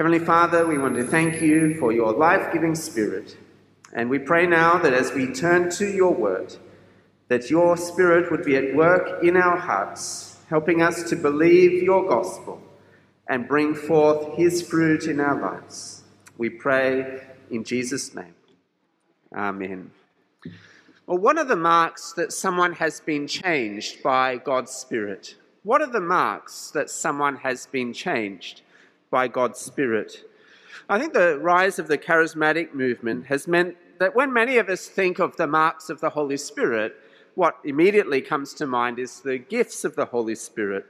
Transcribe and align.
Heavenly 0.00 0.18
Father, 0.18 0.66
we 0.66 0.78
want 0.78 0.94
to 0.94 1.04
thank 1.04 1.42
you 1.42 1.74
for 1.74 1.92
your 1.92 2.14
life 2.14 2.54
giving 2.54 2.74
spirit. 2.74 3.36
And 3.92 4.08
we 4.08 4.18
pray 4.18 4.46
now 4.46 4.78
that 4.78 4.94
as 4.94 5.12
we 5.12 5.30
turn 5.30 5.68
to 5.72 5.86
your 5.86 6.14
word, 6.14 6.56
that 7.28 7.50
your 7.50 7.76
spirit 7.76 8.30
would 8.30 8.42
be 8.42 8.56
at 8.56 8.74
work 8.74 9.22
in 9.22 9.36
our 9.36 9.58
hearts, 9.58 10.38
helping 10.48 10.80
us 10.80 11.02
to 11.10 11.16
believe 11.16 11.82
your 11.82 12.08
gospel 12.08 12.62
and 13.28 13.46
bring 13.46 13.74
forth 13.74 14.38
his 14.38 14.62
fruit 14.66 15.04
in 15.04 15.20
our 15.20 15.38
lives. 15.38 16.02
We 16.38 16.48
pray 16.48 17.20
in 17.50 17.62
Jesus' 17.62 18.14
name. 18.14 18.34
Amen. 19.36 19.90
Well, 21.06 21.18
what 21.18 21.36
are 21.36 21.44
the 21.44 21.56
marks 21.56 22.14
that 22.14 22.32
someone 22.32 22.72
has 22.72 23.00
been 23.00 23.26
changed 23.26 24.02
by 24.02 24.38
God's 24.38 24.72
Spirit? 24.72 25.34
What 25.62 25.82
are 25.82 25.92
the 25.92 26.00
marks 26.00 26.70
that 26.70 26.88
someone 26.88 27.36
has 27.36 27.66
been 27.66 27.92
changed 27.92 28.62
by 29.10 29.28
God's 29.28 29.58
Spirit? 29.58 30.24
I 30.88 30.98
think 30.98 31.12
the 31.12 31.38
rise 31.38 31.78
of 31.78 31.88
the 31.88 31.98
charismatic 31.98 32.74
movement 32.74 33.26
has 33.26 33.46
meant 33.46 33.76
that 33.98 34.14
when 34.14 34.32
many 34.32 34.56
of 34.56 34.68
us 34.68 34.86
think 34.86 35.18
of 35.18 35.36
the 35.36 35.46
marks 35.46 35.90
of 35.90 36.00
the 36.00 36.10
Holy 36.10 36.36
Spirit, 36.36 36.96
what 37.34 37.58
immediately 37.64 38.20
comes 38.20 38.54
to 38.54 38.66
mind 38.66 38.98
is 38.98 39.20
the 39.20 39.38
gifts 39.38 39.84
of 39.84 39.94
the 39.94 40.06
Holy 40.06 40.34
Spirit. 40.34 40.86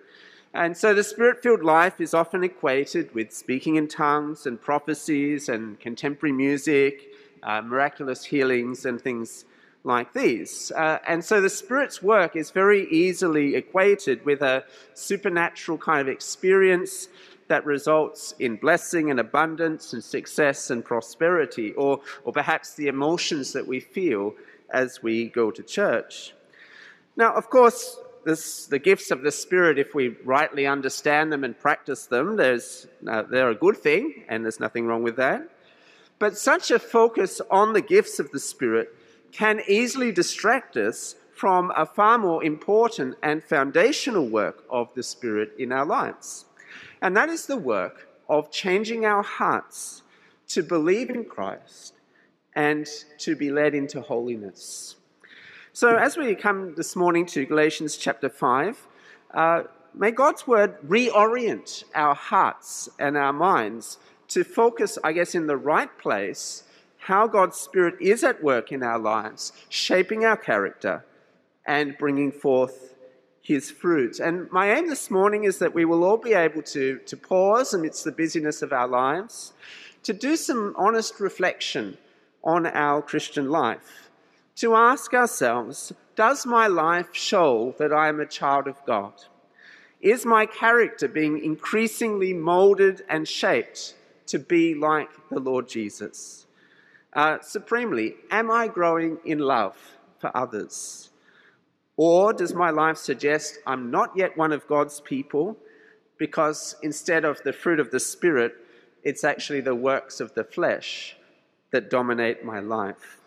And 0.52 0.76
so 0.76 0.94
the 0.94 1.04
spirit 1.04 1.42
filled 1.42 1.62
life 1.62 2.00
is 2.00 2.12
often 2.12 2.42
equated 2.42 3.14
with 3.14 3.32
speaking 3.32 3.76
in 3.76 3.86
tongues 3.86 4.46
and 4.46 4.60
prophecies 4.60 5.48
and 5.48 5.78
contemporary 5.78 6.32
music, 6.32 7.12
uh, 7.42 7.62
miraculous 7.62 8.24
healings, 8.24 8.84
and 8.84 9.00
things 9.00 9.44
like 9.84 10.12
these. 10.12 10.72
Uh, 10.72 10.98
and 11.06 11.24
so 11.24 11.40
the 11.40 11.48
Spirit's 11.48 12.02
work 12.02 12.36
is 12.36 12.50
very 12.50 12.88
easily 12.90 13.54
equated 13.54 14.24
with 14.24 14.42
a 14.42 14.64
supernatural 14.94 15.78
kind 15.78 16.00
of 16.00 16.08
experience 16.08 17.08
that 17.50 17.66
results 17.66 18.32
in 18.38 18.54
blessing 18.54 19.10
and 19.10 19.18
abundance 19.18 19.92
and 19.92 20.02
success 20.02 20.70
and 20.70 20.84
prosperity, 20.84 21.72
or, 21.72 22.00
or 22.24 22.32
perhaps 22.32 22.74
the 22.74 22.86
emotions 22.86 23.52
that 23.52 23.66
we 23.66 23.80
feel 23.80 24.34
as 24.70 25.02
we 25.02 25.28
go 25.28 25.50
to 25.50 25.62
church. 25.62 26.32
Now, 27.16 27.34
of 27.34 27.50
course, 27.50 27.98
this, 28.24 28.66
the 28.66 28.78
gifts 28.78 29.10
of 29.10 29.22
the 29.22 29.32
Spirit, 29.32 29.80
if 29.80 29.96
we 29.96 30.16
rightly 30.24 30.64
understand 30.64 31.32
them 31.32 31.42
and 31.42 31.58
practice 31.58 32.06
them, 32.06 32.36
there's, 32.36 32.86
uh, 33.06 33.22
they're 33.22 33.50
a 33.50 33.54
good 33.54 33.76
thing, 33.76 34.24
and 34.28 34.44
there's 34.44 34.60
nothing 34.60 34.86
wrong 34.86 35.02
with 35.02 35.16
that. 35.16 35.42
But 36.20 36.38
such 36.38 36.70
a 36.70 36.78
focus 36.78 37.40
on 37.50 37.72
the 37.72 37.80
gifts 37.80 38.20
of 38.20 38.30
the 38.30 38.38
Spirit 38.38 38.94
can 39.32 39.60
easily 39.66 40.12
distract 40.12 40.76
us 40.76 41.16
from 41.34 41.72
a 41.76 41.84
far 41.84 42.16
more 42.16 42.44
important 42.44 43.16
and 43.22 43.42
foundational 43.42 44.28
work 44.28 44.64
of 44.70 44.94
the 44.94 45.02
Spirit 45.02 45.52
in 45.58 45.72
our 45.72 45.86
lives. 45.86 46.44
And 47.02 47.16
that 47.16 47.28
is 47.28 47.46
the 47.46 47.56
work 47.56 48.08
of 48.28 48.50
changing 48.50 49.04
our 49.04 49.22
hearts 49.22 50.02
to 50.48 50.62
believe 50.62 51.10
in 51.10 51.24
Christ 51.24 51.94
and 52.54 52.86
to 53.18 53.34
be 53.36 53.50
led 53.50 53.74
into 53.74 54.00
holiness. 54.00 54.96
So, 55.72 55.96
as 55.96 56.16
we 56.16 56.34
come 56.34 56.74
this 56.74 56.96
morning 56.96 57.24
to 57.26 57.46
Galatians 57.46 57.96
chapter 57.96 58.28
5, 58.28 58.86
uh, 59.32 59.62
may 59.94 60.10
God's 60.10 60.46
word 60.46 60.76
reorient 60.86 61.84
our 61.94 62.14
hearts 62.14 62.88
and 62.98 63.16
our 63.16 63.32
minds 63.32 63.98
to 64.28 64.44
focus, 64.44 64.98
I 65.02 65.12
guess, 65.12 65.34
in 65.34 65.46
the 65.46 65.56
right 65.56 65.96
place 65.98 66.64
how 66.98 67.26
God's 67.26 67.56
Spirit 67.56 67.94
is 68.00 68.22
at 68.22 68.42
work 68.42 68.72
in 68.72 68.82
our 68.82 68.98
lives, 68.98 69.52
shaping 69.68 70.24
our 70.24 70.36
character 70.36 71.04
and 71.64 71.96
bringing 71.98 72.30
forth 72.30 72.89
His 73.50 73.68
fruit. 73.68 74.20
And 74.20 74.48
my 74.52 74.72
aim 74.72 74.88
this 74.88 75.10
morning 75.10 75.42
is 75.42 75.58
that 75.58 75.74
we 75.74 75.84
will 75.84 76.04
all 76.04 76.18
be 76.18 76.34
able 76.34 76.62
to, 76.62 77.00
to 77.04 77.16
pause 77.16 77.74
amidst 77.74 78.04
the 78.04 78.12
busyness 78.12 78.62
of 78.62 78.72
our 78.72 78.86
lives, 78.86 79.54
to 80.04 80.12
do 80.12 80.36
some 80.36 80.72
honest 80.78 81.18
reflection 81.18 81.98
on 82.44 82.64
our 82.64 83.02
Christian 83.02 83.50
life, 83.50 84.08
to 84.54 84.76
ask 84.76 85.12
ourselves 85.14 85.92
Does 86.14 86.46
my 86.46 86.68
life 86.68 87.08
show 87.12 87.74
that 87.80 87.92
I 87.92 88.06
am 88.06 88.20
a 88.20 88.24
child 88.24 88.68
of 88.68 88.76
God? 88.86 89.14
Is 90.00 90.24
my 90.24 90.46
character 90.46 91.08
being 91.08 91.42
increasingly 91.42 92.32
molded 92.32 93.02
and 93.08 93.26
shaped 93.26 93.96
to 94.26 94.38
be 94.38 94.76
like 94.76 95.10
the 95.28 95.40
Lord 95.40 95.68
Jesus? 95.68 96.46
Uh, 97.12 97.40
supremely, 97.40 98.14
am 98.30 98.48
I 98.48 98.68
growing 98.68 99.18
in 99.24 99.40
love 99.40 99.76
for 100.20 100.30
others? 100.36 101.09
Or 102.02 102.32
does 102.32 102.54
my 102.54 102.70
life 102.70 102.96
suggest 102.96 103.58
I'm 103.66 103.90
not 103.90 104.16
yet 104.16 104.34
one 104.34 104.52
of 104.52 104.66
God's 104.66 105.02
people 105.02 105.58
because 106.16 106.74
instead 106.82 107.26
of 107.26 107.42
the 107.42 107.52
fruit 107.52 107.78
of 107.78 107.90
the 107.90 108.00
Spirit, 108.00 108.54
it's 109.02 109.22
actually 109.22 109.60
the 109.60 109.74
works 109.74 110.18
of 110.18 110.32
the 110.32 110.42
flesh 110.42 111.14
that 111.72 111.90
dominate 111.90 112.42
my 112.42 112.58
life? 112.58 113.19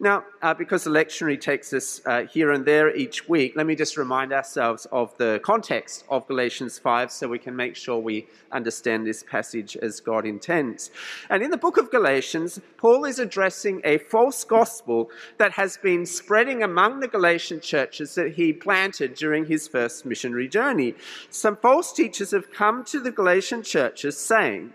Now, 0.00 0.24
uh, 0.42 0.54
because 0.54 0.82
the 0.82 0.90
lectionary 0.90 1.40
takes 1.40 1.72
us 1.72 2.00
uh, 2.04 2.22
here 2.22 2.50
and 2.50 2.64
there 2.64 2.94
each 2.94 3.28
week, 3.28 3.52
let 3.54 3.64
me 3.64 3.76
just 3.76 3.96
remind 3.96 4.32
ourselves 4.32 4.86
of 4.90 5.16
the 5.18 5.40
context 5.44 6.04
of 6.08 6.26
Galatians 6.26 6.80
5 6.80 7.12
so 7.12 7.28
we 7.28 7.38
can 7.38 7.54
make 7.54 7.76
sure 7.76 7.98
we 7.98 8.26
understand 8.50 9.06
this 9.06 9.22
passage 9.22 9.76
as 9.76 10.00
God 10.00 10.26
intends. 10.26 10.90
And 11.30 11.44
in 11.44 11.50
the 11.52 11.56
book 11.56 11.76
of 11.76 11.92
Galatians, 11.92 12.60
Paul 12.76 13.04
is 13.04 13.20
addressing 13.20 13.82
a 13.84 13.98
false 13.98 14.42
gospel 14.42 15.10
that 15.38 15.52
has 15.52 15.76
been 15.76 16.06
spreading 16.06 16.64
among 16.64 16.98
the 16.98 17.08
Galatian 17.08 17.60
churches 17.60 18.16
that 18.16 18.34
he 18.34 18.52
planted 18.52 19.14
during 19.14 19.46
his 19.46 19.68
first 19.68 20.04
missionary 20.04 20.48
journey. 20.48 20.94
Some 21.30 21.56
false 21.56 21.92
teachers 21.92 22.32
have 22.32 22.52
come 22.52 22.84
to 22.86 22.98
the 22.98 23.12
Galatian 23.12 23.62
churches 23.62 24.18
saying 24.18 24.74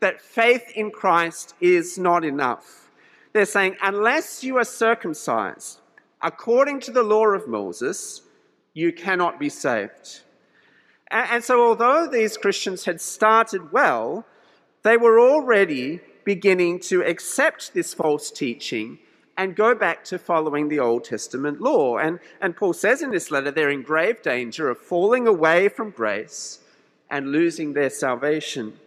that 0.00 0.20
faith 0.20 0.70
in 0.74 0.90
Christ 0.90 1.54
is 1.58 1.98
not 1.98 2.22
enough 2.22 2.87
they're 3.32 3.44
saying, 3.44 3.76
unless 3.82 4.42
you 4.42 4.56
are 4.56 4.64
circumcised 4.64 5.80
according 6.22 6.80
to 6.80 6.90
the 6.90 7.02
law 7.02 7.26
of 7.26 7.46
Moses, 7.46 8.22
you 8.74 8.92
cannot 8.92 9.38
be 9.38 9.48
saved. 9.48 10.20
And 11.10 11.42
so, 11.42 11.66
although 11.66 12.06
these 12.06 12.36
Christians 12.36 12.84
had 12.84 13.00
started 13.00 13.72
well, 13.72 14.26
they 14.82 14.96
were 14.96 15.18
already 15.18 16.00
beginning 16.24 16.80
to 16.80 17.02
accept 17.02 17.72
this 17.72 17.94
false 17.94 18.30
teaching 18.30 18.98
and 19.36 19.56
go 19.56 19.74
back 19.74 20.04
to 20.04 20.18
following 20.18 20.68
the 20.68 20.80
Old 20.80 21.04
Testament 21.04 21.60
law. 21.60 21.96
And, 21.96 22.18
and 22.42 22.56
Paul 22.56 22.74
says 22.74 23.00
in 23.00 23.10
this 23.10 23.30
letter 23.30 23.50
they're 23.50 23.70
in 23.70 23.82
grave 23.82 24.20
danger 24.20 24.68
of 24.68 24.78
falling 24.78 25.26
away 25.26 25.68
from 25.68 25.90
grace 25.90 26.58
and 27.08 27.32
losing 27.32 27.72
their 27.72 27.88
salvation. 27.88 28.78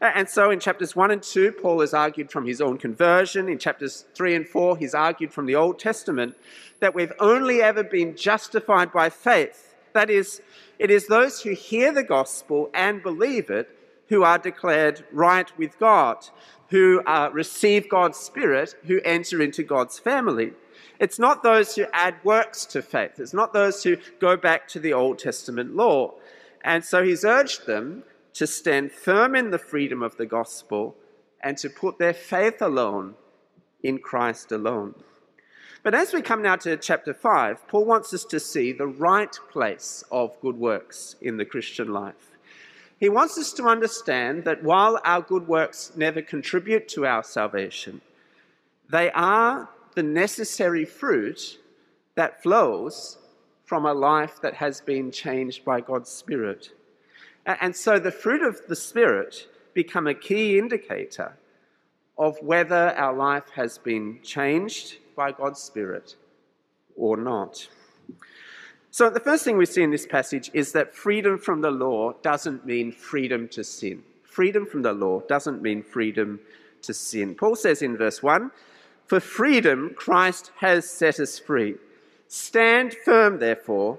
And 0.00 0.28
so 0.28 0.50
in 0.50 0.60
chapters 0.60 0.94
1 0.94 1.10
and 1.10 1.22
2, 1.22 1.52
Paul 1.52 1.80
has 1.80 1.94
argued 1.94 2.30
from 2.30 2.46
his 2.46 2.60
own 2.60 2.78
conversion. 2.78 3.48
In 3.48 3.58
chapters 3.58 4.04
3 4.14 4.34
and 4.34 4.48
4, 4.48 4.76
he's 4.76 4.94
argued 4.94 5.32
from 5.32 5.46
the 5.46 5.54
Old 5.54 5.78
Testament 5.78 6.36
that 6.80 6.94
we've 6.94 7.12
only 7.20 7.62
ever 7.62 7.82
been 7.82 8.16
justified 8.16 8.92
by 8.92 9.08
faith. 9.08 9.74
That 9.92 10.10
is, 10.10 10.42
it 10.78 10.90
is 10.90 11.06
those 11.06 11.42
who 11.42 11.54
hear 11.54 11.92
the 11.92 12.02
gospel 12.02 12.70
and 12.74 13.02
believe 13.02 13.50
it 13.50 13.70
who 14.08 14.22
are 14.22 14.38
declared 14.38 15.04
right 15.12 15.56
with 15.56 15.78
God, 15.78 16.26
who 16.68 17.00
uh, 17.06 17.30
receive 17.32 17.88
God's 17.88 18.18
Spirit, 18.18 18.74
who 18.86 19.00
enter 19.04 19.40
into 19.40 19.62
God's 19.62 19.98
family. 19.98 20.52
It's 20.98 21.18
not 21.18 21.42
those 21.42 21.74
who 21.74 21.86
add 21.92 22.16
works 22.24 22.66
to 22.66 22.82
faith. 22.82 23.18
It's 23.18 23.34
not 23.34 23.52
those 23.52 23.82
who 23.82 23.96
go 24.20 24.36
back 24.36 24.68
to 24.68 24.80
the 24.80 24.92
Old 24.92 25.18
Testament 25.18 25.74
law. 25.74 26.14
And 26.62 26.84
so 26.84 27.02
he's 27.02 27.24
urged 27.24 27.66
them 27.66 28.04
to 28.34 28.46
stand 28.46 28.92
firm 28.92 29.34
in 29.34 29.50
the 29.50 29.58
freedom 29.58 30.02
of 30.02 30.16
the 30.16 30.26
gospel 30.26 30.96
and 31.40 31.56
to 31.58 31.70
put 31.70 31.98
their 31.98 32.14
faith 32.14 32.60
alone 32.60 33.14
in 33.82 33.98
Christ 33.98 34.50
alone. 34.52 34.94
But 35.82 35.94
as 35.94 36.12
we 36.14 36.22
come 36.22 36.42
now 36.42 36.56
to 36.56 36.76
chapter 36.76 37.12
5, 37.12 37.68
Paul 37.68 37.84
wants 37.84 38.14
us 38.14 38.24
to 38.26 38.40
see 38.40 38.72
the 38.72 38.86
right 38.86 39.38
place 39.50 40.02
of 40.10 40.40
good 40.40 40.56
works 40.56 41.16
in 41.20 41.36
the 41.36 41.44
Christian 41.44 41.92
life. 41.92 42.30
He 42.98 43.10
wants 43.10 43.36
us 43.36 43.52
to 43.54 43.64
understand 43.64 44.44
that 44.44 44.62
while 44.62 44.98
our 45.04 45.20
good 45.20 45.46
works 45.46 45.92
never 45.94 46.22
contribute 46.22 46.88
to 46.88 47.04
our 47.04 47.22
salvation, 47.22 48.00
they 48.90 49.10
are 49.10 49.68
the 49.94 50.02
necessary 50.02 50.86
fruit 50.86 51.58
that 52.14 52.42
flows 52.42 53.18
from 53.64 53.84
a 53.84 53.92
life 53.92 54.40
that 54.40 54.54
has 54.54 54.80
been 54.80 55.10
changed 55.10 55.64
by 55.64 55.80
God's 55.80 56.10
Spirit. 56.10 56.70
And 57.46 57.76
so 57.76 57.98
the 57.98 58.10
fruit 58.10 58.42
of 58.42 58.66
the 58.68 58.76
Spirit 58.76 59.48
become 59.74 60.06
a 60.06 60.14
key 60.14 60.58
indicator 60.58 61.36
of 62.16 62.38
whether 62.40 62.94
our 62.96 63.14
life 63.14 63.50
has 63.54 63.78
been 63.78 64.20
changed 64.22 64.98
by 65.16 65.32
God's 65.32 65.60
Spirit 65.60 66.16
or 66.96 67.16
not. 67.16 67.68
So, 68.90 69.10
the 69.10 69.20
first 69.20 69.44
thing 69.44 69.56
we 69.56 69.66
see 69.66 69.82
in 69.82 69.90
this 69.90 70.06
passage 70.06 70.50
is 70.54 70.70
that 70.72 70.94
freedom 70.94 71.36
from 71.36 71.62
the 71.62 71.70
law 71.72 72.12
doesn't 72.22 72.64
mean 72.64 72.92
freedom 72.92 73.48
to 73.48 73.64
sin. 73.64 74.04
Freedom 74.22 74.66
from 74.66 74.82
the 74.82 74.92
law 74.92 75.20
doesn't 75.22 75.62
mean 75.62 75.82
freedom 75.82 76.38
to 76.82 76.94
sin. 76.94 77.34
Paul 77.34 77.56
says 77.56 77.82
in 77.82 77.96
verse 77.96 78.22
1 78.22 78.52
For 79.06 79.18
freedom 79.18 79.94
Christ 79.96 80.52
has 80.58 80.88
set 80.88 81.18
us 81.18 81.40
free. 81.40 81.74
Stand 82.28 82.94
firm, 83.04 83.40
therefore, 83.40 83.98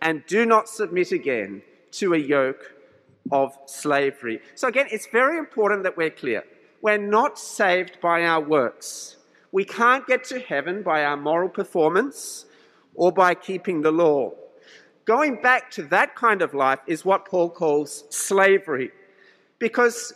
and 0.00 0.24
do 0.26 0.46
not 0.46 0.68
submit 0.68 1.10
again 1.10 1.62
to 1.92 2.14
a 2.14 2.18
yoke 2.18 2.75
of 3.30 3.56
slavery. 3.66 4.40
So, 4.54 4.68
again, 4.68 4.86
it's 4.90 5.06
very 5.06 5.38
important 5.38 5.82
that 5.84 5.96
we're 5.96 6.10
clear. 6.10 6.44
We're 6.82 6.98
not 6.98 7.38
saved 7.38 8.00
by 8.00 8.24
our 8.24 8.40
works. 8.40 9.16
We 9.52 9.64
can't 9.64 10.06
get 10.06 10.24
to 10.24 10.40
heaven 10.40 10.82
by 10.82 11.04
our 11.04 11.16
moral 11.16 11.48
performance 11.48 12.46
or 12.94 13.12
by 13.12 13.34
keeping 13.34 13.82
the 13.82 13.90
law. 13.90 14.32
Going 15.04 15.40
back 15.40 15.70
to 15.72 15.82
that 15.84 16.14
kind 16.16 16.42
of 16.42 16.52
life 16.52 16.80
is 16.86 17.04
what 17.04 17.26
Paul 17.26 17.50
calls 17.50 18.04
slavery. 18.10 18.90
Because 19.58 20.12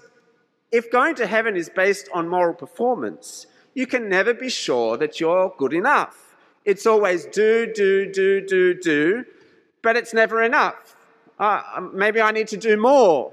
if 0.73 0.91
going 0.91 1.15
to 1.17 1.27
heaven 1.27 1.57
is 1.57 1.69
based 1.69 2.09
on 2.13 2.29
moral 2.29 2.55
performance, 2.55 3.47
you 3.75 3.87
can 3.87 4.09
never 4.09 4.35
be 4.35 4.49
sure 4.49 4.97
that 4.97 5.21
you're 5.21 5.55
good 5.59 5.73
enough. 5.73 6.37
It's 6.65 6.87
always 6.87 7.25
do, 7.27 7.73
do, 7.73 8.11
do, 8.13 8.45
do, 8.45 8.75
do, 8.75 9.25
but 9.83 9.97
it's 9.97 10.13
never 10.13 10.43
enough. 10.43 10.97
Uh, 11.41 11.89
maybe 11.95 12.21
I 12.21 12.33
need 12.33 12.49
to 12.49 12.59
do 12.59 12.77
more. 12.77 13.33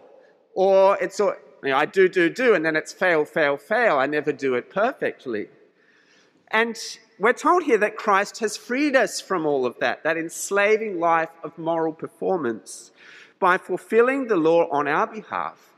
Or 0.56 0.98
it's, 1.00 1.20
you 1.20 1.36
know, 1.64 1.76
I 1.76 1.86
do, 1.86 2.08
do, 2.08 2.30
do, 2.30 2.56
and 2.56 2.66
then 2.66 2.78
it's 2.78 2.94
fail, 2.94 3.26
fail, 3.26 3.58
fail. 3.58 4.00
I 4.00 4.08
never 4.08 4.32
do 4.32 4.56
it 4.56 4.70
perfectly. 4.70 5.50
And 6.50 6.78
we're 7.20 7.34
told 7.34 7.64
here 7.64 7.78
that 7.80 7.98
Christ 7.98 8.40
has 8.40 8.56
freed 8.56 8.96
us 8.96 9.20
from 9.20 9.46
all 9.46 9.66
of 9.66 9.78
that, 9.80 10.04
that 10.04 10.18
enslaving 10.18 11.00
life 11.00 11.32
of 11.44 11.58
moral 11.58 11.92
performance, 11.92 12.92
by 13.40 13.58
fulfilling 13.58 14.28
the 14.28 14.38
law 14.38 14.70
on 14.72 14.88
our 14.88 15.06
behalf 15.06 15.74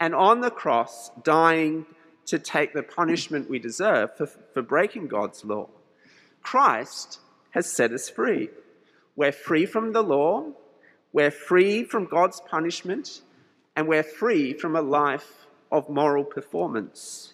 and 0.00 0.14
on 0.14 0.40
the 0.40 0.50
cross 0.50 1.10
dying 1.22 1.84
to 2.24 2.38
take 2.38 2.72
the 2.72 2.82
punishment 2.82 3.50
we 3.50 3.58
deserve 3.58 4.16
for, 4.16 4.26
for 4.26 4.62
breaking 4.62 5.08
God's 5.08 5.44
law. 5.44 5.68
Christ 6.42 7.20
has 7.50 7.70
set 7.70 7.92
us 7.92 8.08
free. 8.08 8.48
We're 9.14 9.30
free 9.30 9.66
from 9.66 9.92
the 9.92 10.02
law, 10.02 10.52
we're 11.16 11.30
free 11.30 11.82
from 11.82 12.04
God's 12.04 12.42
punishment, 12.42 13.22
and 13.74 13.88
we're 13.88 14.02
free 14.02 14.52
from 14.52 14.76
a 14.76 14.82
life 14.82 15.46
of 15.72 15.88
moral 15.88 16.24
performance. 16.24 17.32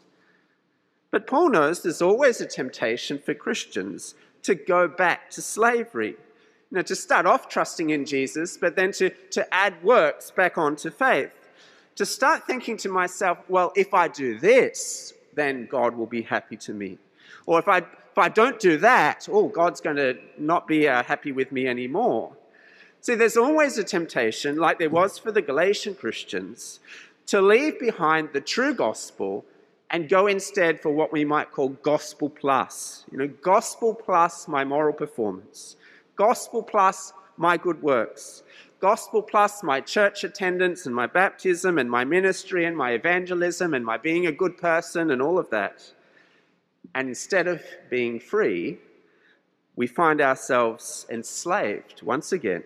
But 1.11 1.27
Paul 1.27 1.51
knows 1.51 1.83
there's 1.83 2.01
always 2.01 2.41
a 2.41 2.47
temptation 2.47 3.19
for 3.19 3.35
Christians 3.35 4.15
to 4.45 4.55
go 4.55 4.87
back 4.87 5.31
to 5.31 5.43
slavery. 5.43 6.11
You 6.11 6.77
know, 6.77 6.83
to 6.83 6.95
start 6.95 7.27
off 7.27 7.49
trusting 7.49 7.91
in 7.91 8.07
Jesus, 8.07 8.57
but 8.57 8.77
then 8.77 8.93
to, 8.93 9.11
to 9.33 9.53
add 9.53 9.83
works 9.83 10.31
back 10.31 10.57
onto 10.57 10.89
faith. 10.89 11.33
To 11.97 12.07
start 12.07 12.47
thinking 12.47 12.77
to 12.77 12.89
myself, 12.89 13.39
well, 13.49 13.73
if 13.75 13.95
I 13.95 14.07
do 14.07 14.39
this, 14.39 15.13
then 15.35 15.67
God 15.67 15.97
will 15.97 16.07
be 16.07 16.23
happy 16.23 16.57
to 16.59 16.73
me. 16.73 16.99
Or 17.47 17.59
if 17.59 17.67
I, 17.67 17.79
if 17.79 18.17
I 18.17 18.29
don't 18.29 18.61
do 18.61 18.77
that, 18.77 19.29
oh, 19.29 19.49
God's 19.49 19.81
going 19.81 19.97
to 19.97 20.19
not 20.39 20.69
be 20.69 20.87
uh, 20.87 21.03
happy 21.03 21.33
with 21.33 21.51
me 21.51 21.67
anymore. 21.67 22.37
See, 23.03 23.17
there's 23.17 23.37
always 23.37 23.79
a 23.79 23.85
temptation, 23.85 24.59
like 24.59 24.79
there 24.79 24.89
was 24.89 25.19
for 25.19 25.33
the 25.33 25.43
Galatian 25.43 25.97
Christians, 25.97 26.79
to 27.27 27.43
leave 27.43 27.81
behind 27.81 28.29
the 28.33 28.41
true 28.41 28.75
gospel 28.75 29.45
and 29.91 30.09
go 30.09 30.29
instead 30.29 30.81
for 30.81 30.91
what 30.91 31.13
we 31.13 31.25
might 31.25 31.51
call 31.51 31.71
gospel 31.71 32.31
plus. 32.31 33.05
You 33.11 33.19
know, 33.19 33.27
gospel 33.27 33.93
plus 33.93 34.47
my 34.47 34.63
moral 34.63 34.93
performance, 34.93 35.75
gospel 36.15 36.63
plus 36.63 37.13
my 37.37 37.57
good 37.57 37.83
works, 37.83 38.45
gospel 38.79 39.21
plus 39.21 39.65
my 39.65 39.81
church 39.81 40.23
attendance 40.23 40.87
and 40.87 40.95
my 40.95 41.09
baptism 41.09 41.79
and 41.79 41.91
my 41.91 42.05
ministry 42.05 42.67
and 42.67 42.77
my 42.77 42.93
evangelism 42.93 43.75
and 43.75 43.85
my 43.85 43.97
being 43.99 44.29
a 44.29 44.33
good 44.33 44.57
person 44.59 45.11
and 45.11 45.21
all 45.21 45.41
of 45.41 45.51
that. 45.51 45.93
And 46.95 47.09
instead 47.09 47.49
of 47.49 47.65
being 47.91 48.21
free, 48.21 48.79
we 49.75 49.89
find 49.89 50.21
ourselves 50.21 51.05
enslaved 51.11 52.03
once 52.03 52.31
again, 52.31 52.63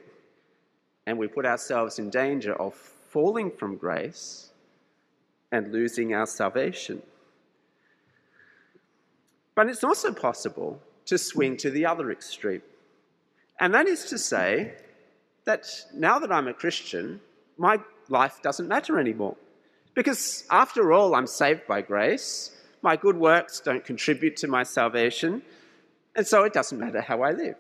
and 1.07 1.19
we 1.19 1.29
put 1.29 1.47
ourselves 1.47 1.99
in 1.99 2.11
danger 2.11 2.55
of 2.55 2.75
falling 2.75 3.51
from 3.51 3.77
grace 3.77 4.51
and 5.53 5.73
losing 5.73 6.13
our 6.15 6.27
salvation. 6.27 7.01
But 9.55 9.69
it's 9.69 9.85
also 9.85 10.13
possible 10.13 10.81
to 11.07 11.17
swing 11.17 11.57
to 11.59 11.71
the 11.71 11.87
other 11.87 12.11
extreme. 12.11 12.63
And 13.59 13.73
that 13.73 13.87
is 13.87 14.05
to 14.07 14.19
say 14.19 14.75
that 15.45 15.67
now 15.95 16.19
that 16.19 16.31
I'm 16.33 16.49
a 16.49 16.53
Christian, 16.53 17.21
my 17.57 17.79
life 18.09 18.43
doesn't 18.43 18.69
matter 18.69 18.99
anymore. 18.99 19.37
Because 19.95 20.45
after 20.51 20.93
all, 20.93 21.15
I'm 21.15 21.27
saved 21.27 21.67
by 21.67 21.81
grace. 21.81 22.51
My 22.83 22.97
good 22.97 23.17
works 23.17 23.61
don't 23.61 23.85
contribute 23.85 24.37
to 24.39 24.49
my 24.49 24.63
salvation. 24.63 25.43
And 26.15 26.27
so 26.27 26.45
it 26.45 26.53
doesn't 26.53 26.79
matter 26.79 27.01
how 27.01 27.23
I 27.23 27.31
live. 27.31 27.57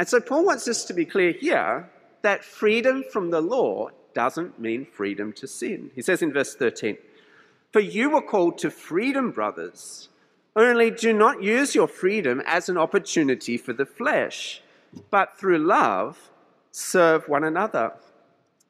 And 0.00 0.08
so 0.08 0.18
Paul 0.18 0.46
wants 0.46 0.66
us 0.66 0.86
to 0.86 0.94
be 0.94 1.04
clear 1.04 1.32
here 1.32 1.90
that 2.22 2.42
freedom 2.42 3.04
from 3.12 3.30
the 3.30 3.42
law 3.42 3.90
doesn't 4.14 4.58
mean 4.58 4.86
freedom 4.86 5.30
to 5.34 5.46
sin. 5.46 5.90
He 5.94 6.00
says 6.00 6.22
in 6.22 6.32
verse 6.32 6.54
13, 6.54 6.96
For 7.70 7.80
you 7.80 8.08
were 8.08 8.22
called 8.22 8.56
to 8.60 8.70
freedom, 8.70 9.30
brothers. 9.30 10.08
Only 10.56 10.90
do 10.90 11.12
not 11.12 11.42
use 11.42 11.74
your 11.74 11.86
freedom 11.86 12.40
as 12.46 12.70
an 12.70 12.78
opportunity 12.78 13.58
for 13.58 13.74
the 13.74 13.84
flesh, 13.84 14.62
but 15.10 15.38
through 15.38 15.58
love 15.58 16.30
serve 16.70 17.28
one 17.28 17.44
another. 17.44 17.92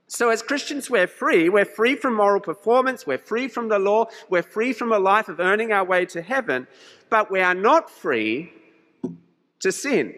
So, 0.09 0.31
as 0.31 0.43
Christians, 0.43 0.91
we're 0.91 1.07
free. 1.07 1.49
We're 1.49 1.65
free 1.65 1.95
from 1.95 2.17
moral 2.17 2.41
performance. 2.41 3.07
We're 3.07 3.19
free 3.19 3.47
from 3.47 3.69
the 3.69 3.79
law. 3.79 4.07
We're 4.29 4.43
free 4.43 4.73
from 4.73 4.91
a 4.91 4.99
life 4.99 5.29
of 5.29 5.39
earning 5.39 5.71
our 5.71 5.85
way 5.85 6.07
to 6.07 6.23
heaven. 6.23 6.67
But 7.09 7.31
we 7.31 7.39
are 7.39 7.55
not 7.55 7.89
free 7.89 8.53
to 9.61 9.71
sin. 9.71 10.17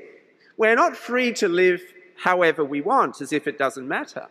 We're 0.56 0.75
not 0.75 0.96
free 0.96 1.32
to 1.34 1.49
live 1.49 1.82
however 2.16 2.64
we 2.64 2.81
want, 2.81 3.20
as 3.20 3.32
if 3.32 3.46
it 3.46 3.58
doesn't 3.58 3.88
matter. 3.88 4.28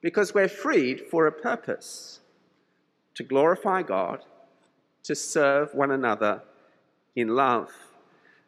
Because 0.00 0.34
we're 0.34 0.48
freed 0.48 1.02
for 1.10 1.26
a 1.26 1.32
purpose 1.32 2.20
to 3.14 3.22
glorify 3.24 3.82
God 3.82 4.24
to 5.02 5.14
serve 5.14 5.74
one 5.74 5.90
another 5.90 6.42
in 7.16 7.28
love. 7.28 7.70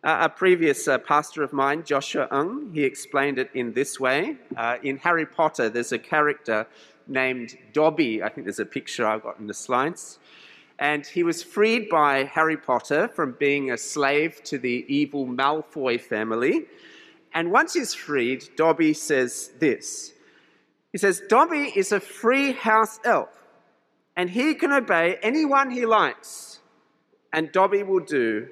Uh, 0.02 0.18
a 0.22 0.28
previous 0.28 0.88
uh, 0.88 0.96
pastor 0.96 1.42
of 1.42 1.52
mine, 1.52 1.84
Joshua 1.84 2.28
Ung, 2.30 2.70
he 2.72 2.84
explained 2.84 3.38
it 3.38 3.50
in 3.52 3.72
this 3.72 4.00
way. 4.00 4.36
Uh, 4.56 4.76
in 4.82 4.96
Harry 4.98 5.26
Potter, 5.26 5.68
there's 5.68 5.92
a 5.92 5.98
character 5.98 6.66
named 7.06 7.58
Dobby. 7.72 8.22
I 8.22 8.28
think 8.28 8.46
there's 8.46 8.60
a 8.60 8.64
picture 8.64 9.06
I've 9.06 9.22
got 9.22 9.38
in 9.38 9.46
the 9.46 9.54
slides. 9.54 10.18
And 10.80 11.06
he 11.06 11.22
was 11.22 11.42
freed 11.42 11.88
by 11.88 12.24
Harry 12.24 12.56
Potter 12.56 13.06
from 13.06 13.36
being 13.38 13.70
a 13.70 13.76
slave 13.76 14.42
to 14.44 14.58
the 14.58 14.84
evil 14.88 15.26
Malfoy 15.26 16.00
family. 16.00 16.64
And 17.32 17.52
once 17.52 17.74
he's 17.74 17.94
freed, 17.94 18.48
Dobby 18.56 18.94
says 18.94 19.52
this 19.60 20.14
He 20.90 20.98
says, 20.98 21.22
Dobby 21.28 21.72
is 21.76 21.92
a 21.92 22.00
free 22.00 22.52
house 22.52 22.98
elf, 23.04 23.28
and 24.16 24.30
he 24.30 24.54
can 24.54 24.72
obey 24.72 25.18
anyone 25.22 25.70
he 25.70 25.86
likes 25.86 26.60
and 27.32 27.52
Dobby 27.52 27.82
will 27.82 28.00
do 28.00 28.48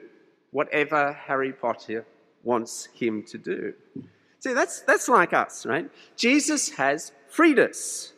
whatever 0.50 1.12
Harry 1.12 1.52
Potter 1.52 2.06
wants 2.42 2.88
him 2.94 3.22
to 3.24 3.38
do. 3.38 3.74
See, 4.38 4.54
that's, 4.54 4.82
that's 4.82 5.08
like 5.08 5.32
us, 5.32 5.66
right? 5.66 5.90
Jesus 6.16 6.70
has 6.70 7.12
freed 7.28 7.58
us. 7.58 8.12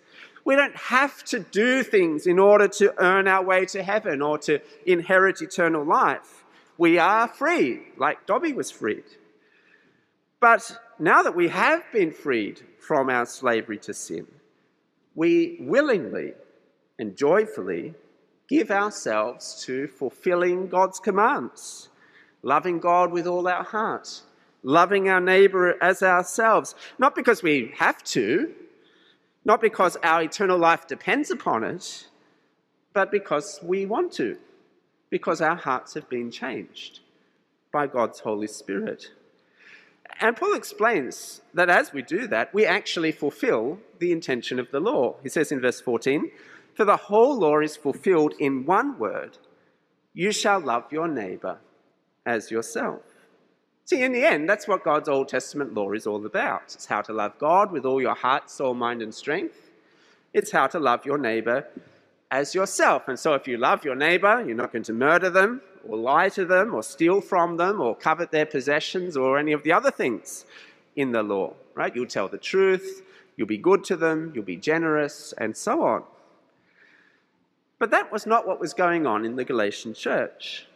We 0.50 0.56
don't 0.56 0.74
have 0.74 1.22
to 1.26 1.38
do 1.38 1.84
things 1.84 2.26
in 2.26 2.40
order 2.40 2.66
to 2.66 2.92
earn 3.00 3.28
our 3.28 3.40
way 3.40 3.66
to 3.66 3.84
heaven 3.84 4.20
or 4.20 4.36
to 4.38 4.58
inherit 4.84 5.40
eternal 5.40 5.84
life. 5.84 6.44
We 6.76 6.98
are 6.98 7.28
free, 7.28 7.82
like 7.96 8.26
Dobby 8.26 8.52
was 8.52 8.68
freed. 8.68 9.04
But 10.40 10.76
now 10.98 11.22
that 11.22 11.36
we 11.36 11.46
have 11.46 11.84
been 11.92 12.10
freed 12.10 12.62
from 12.80 13.08
our 13.10 13.26
slavery 13.26 13.78
to 13.78 13.94
sin, 13.94 14.26
we 15.14 15.58
willingly 15.60 16.32
and 16.98 17.16
joyfully 17.16 17.94
give 18.48 18.72
ourselves 18.72 19.62
to 19.66 19.86
fulfilling 19.86 20.66
God's 20.66 20.98
commands, 20.98 21.90
loving 22.42 22.80
God 22.80 23.12
with 23.12 23.28
all 23.28 23.46
our 23.46 23.62
heart, 23.62 24.22
loving 24.64 25.08
our 25.08 25.20
neighbor 25.20 25.80
as 25.80 26.02
ourselves, 26.02 26.74
not 26.98 27.14
because 27.14 27.40
we 27.40 27.72
have 27.76 28.02
to, 28.02 28.52
not 29.50 29.60
because 29.60 29.96
our 30.04 30.22
eternal 30.22 30.56
life 30.56 30.86
depends 30.86 31.28
upon 31.28 31.64
it, 31.64 32.06
but 32.92 33.10
because 33.10 33.58
we 33.64 33.84
want 33.84 34.12
to, 34.12 34.38
because 35.10 35.40
our 35.40 35.56
hearts 35.56 35.94
have 35.94 36.08
been 36.08 36.30
changed 36.30 37.00
by 37.72 37.88
God's 37.88 38.20
Holy 38.20 38.46
Spirit. 38.46 39.10
And 40.20 40.36
Paul 40.36 40.54
explains 40.54 41.40
that 41.52 41.68
as 41.68 41.92
we 41.92 42.00
do 42.00 42.28
that, 42.28 42.54
we 42.54 42.64
actually 42.64 43.10
fulfill 43.10 43.80
the 43.98 44.12
intention 44.12 44.60
of 44.60 44.70
the 44.70 44.78
law. 44.78 45.16
He 45.20 45.28
says 45.28 45.50
in 45.50 45.60
verse 45.60 45.80
14, 45.80 46.30
for 46.76 46.84
the 46.84 47.04
whole 47.08 47.36
law 47.36 47.58
is 47.58 47.76
fulfilled 47.76 48.34
in 48.38 48.64
one 48.64 49.00
word 49.00 49.38
you 50.14 50.30
shall 50.30 50.60
love 50.60 50.84
your 50.92 51.08
neighbor 51.08 51.58
as 52.24 52.52
yourself. 52.52 53.02
See, 53.90 54.04
in 54.04 54.12
the 54.12 54.24
end, 54.24 54.48
that's 54.48 54.68
what 54.68 54.84
God's 54.84 55.08
Old 55.08 55.26
Testament 55.26 55.74
law 55.74 55.90
is 55.90 56.06
all 56.06 56.24
about. 56.24 56.62
It's 56.74 56.86
how 56.86 57.02
to 57.02 57.12
love 57.12 57.36
God 57.40 57.72
with 57.72 57.84
all 57.84 58.00
your 58.00 58.14
heart, 58.14 58.48
soul, 58.48 58.72
mind, 58.72 59.02
and 59.02 59.12
strength. 59.12 59.68
It's 60.32 60.52
how 60.52 60.68
to 60.68 60.78
love 60.78 61.04
your 61.04 61.18
neighbor 61.18 61.66
as 62.30 62.54
yourself. 62.54 63.08
And 63.08 63.18
so, 63.18 63.34
if 63.34 63.48
you 63.48 63.56
love 63.56 63.84
your 63.84 63.96
neighbor, 63.96 64.44
you're 64.46 64.54
not 64.54 64.70
going 64.70 64.84
to 64.84 64.92
murder 64.92 65.28
them, 65.28 65.60
or 65.88 65.96
lie 65.96 66.28
to 66.28 66.44
them, 66.44 66.72
or 66.72 66.84
steal 66.84 67.20
from 67.20 67.56
them, 67.56 67.80
or 67.80 67.96
covet 67.96 68.30
their 68.30 68.46
possessions, 68.46 69.16
or 69.16 69.36
any 69.40 69.50
of 69.50 69.64
the 69.64 69.72
other 69.72 69.90
things 69.90 70.44
in 70.94 71.10
the 71.10 71.24
law, 71.24 71.54
right? 71.74 71.92
You'll 71.92 72.06
tell 72.06 72.28
the 72.28 72.38
truth, 72.38 73.02
you'll 73.34 73.48
be 73.48 73.58
good 73.58 73.82
to 73.86 73.96
them, 73.96 74.30
you'll 74.36 74.44
be 74.44 74.56
generous, 74.56 75.34
and 75.36 75.56
so 75.56 75.82
on. 75.82 76.04
But 77.80 77.90
that 77.90 78.12
was 78.12 78.24
not 78.24 78.46
what 78.46 78.60
was 78.60 78.72
going 78.72 79.04
on 79.08 79.24
in 79.24 79.34
the 79.34 79.44
Galatian 79.44 79.94
church. 79.94 80.68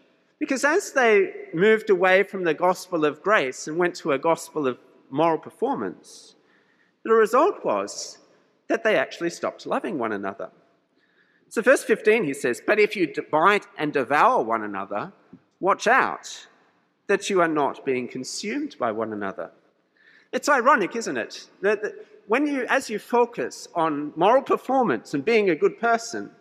Because 0.45 0.63
as 0.63 0.93
they 0.93 1.33
moved 1.55 1.89
away 1.89 2.23
from 2.23 2.45
the 2.45 2.53
gospel 2.53 3.07
of 3.07 3.23
grace 3.23 3.67
and 3.67 3.79
went 3.79 3.95
to 3.95 4.13
a 4.13 4.19
gospel 4.19 4.67
of 4.67 4.77
moral 5.09 5.39
performance, 5.39 6.35
the 7.03 7.15
result 7.15 7.65
was 7.65 8.19
that 8.69 8.85
they 8.85 8.95
actually 8.95 9.31
stopped 9.31 9.65
loving 9.65 9.97
one 9.97 10.13
another. 10.13 10.51
So, 11.49 11.63
verse 11.63 11.83
15, 11.83 12.25
he 12.25 12.35
says, 12.35 12.61
But 12.67 12.79
if 12.79 12.95
you 12.95 13.11
bite 13.31 13.65
and 13.79 13.91
devour 13.91 14.43
one 14.43 14.63
another, 14.63 15.15
watch 15.61 15.87
out 15.87 16.47
that 17.07 17.31
you 17.31 17.41
are 17.41 17.49
not 17.49 17.87
being 17.87 18.07
consumed 18.07 18.77
by 18.79 18.93
one 18.93 19.15
another. 19.15 19.51
It's 20.31 20.51
ironic, 20.51 20.95
isn't 20.95 21.17
it? 21.17 21.49
That 21.63 21.81
when 22.27 22.47
you, 22.47 22.67
as 22.69 22.91
you 22.91 22.99
focus 22.99 23.67
on 23.75 24.13
moral 24.15 24.43
performance 24.43 25.15
and 25.15 25.25
being 25.25 25.49
a 25.49 25.57
good 25.57 25.81
person, 25.81 26.33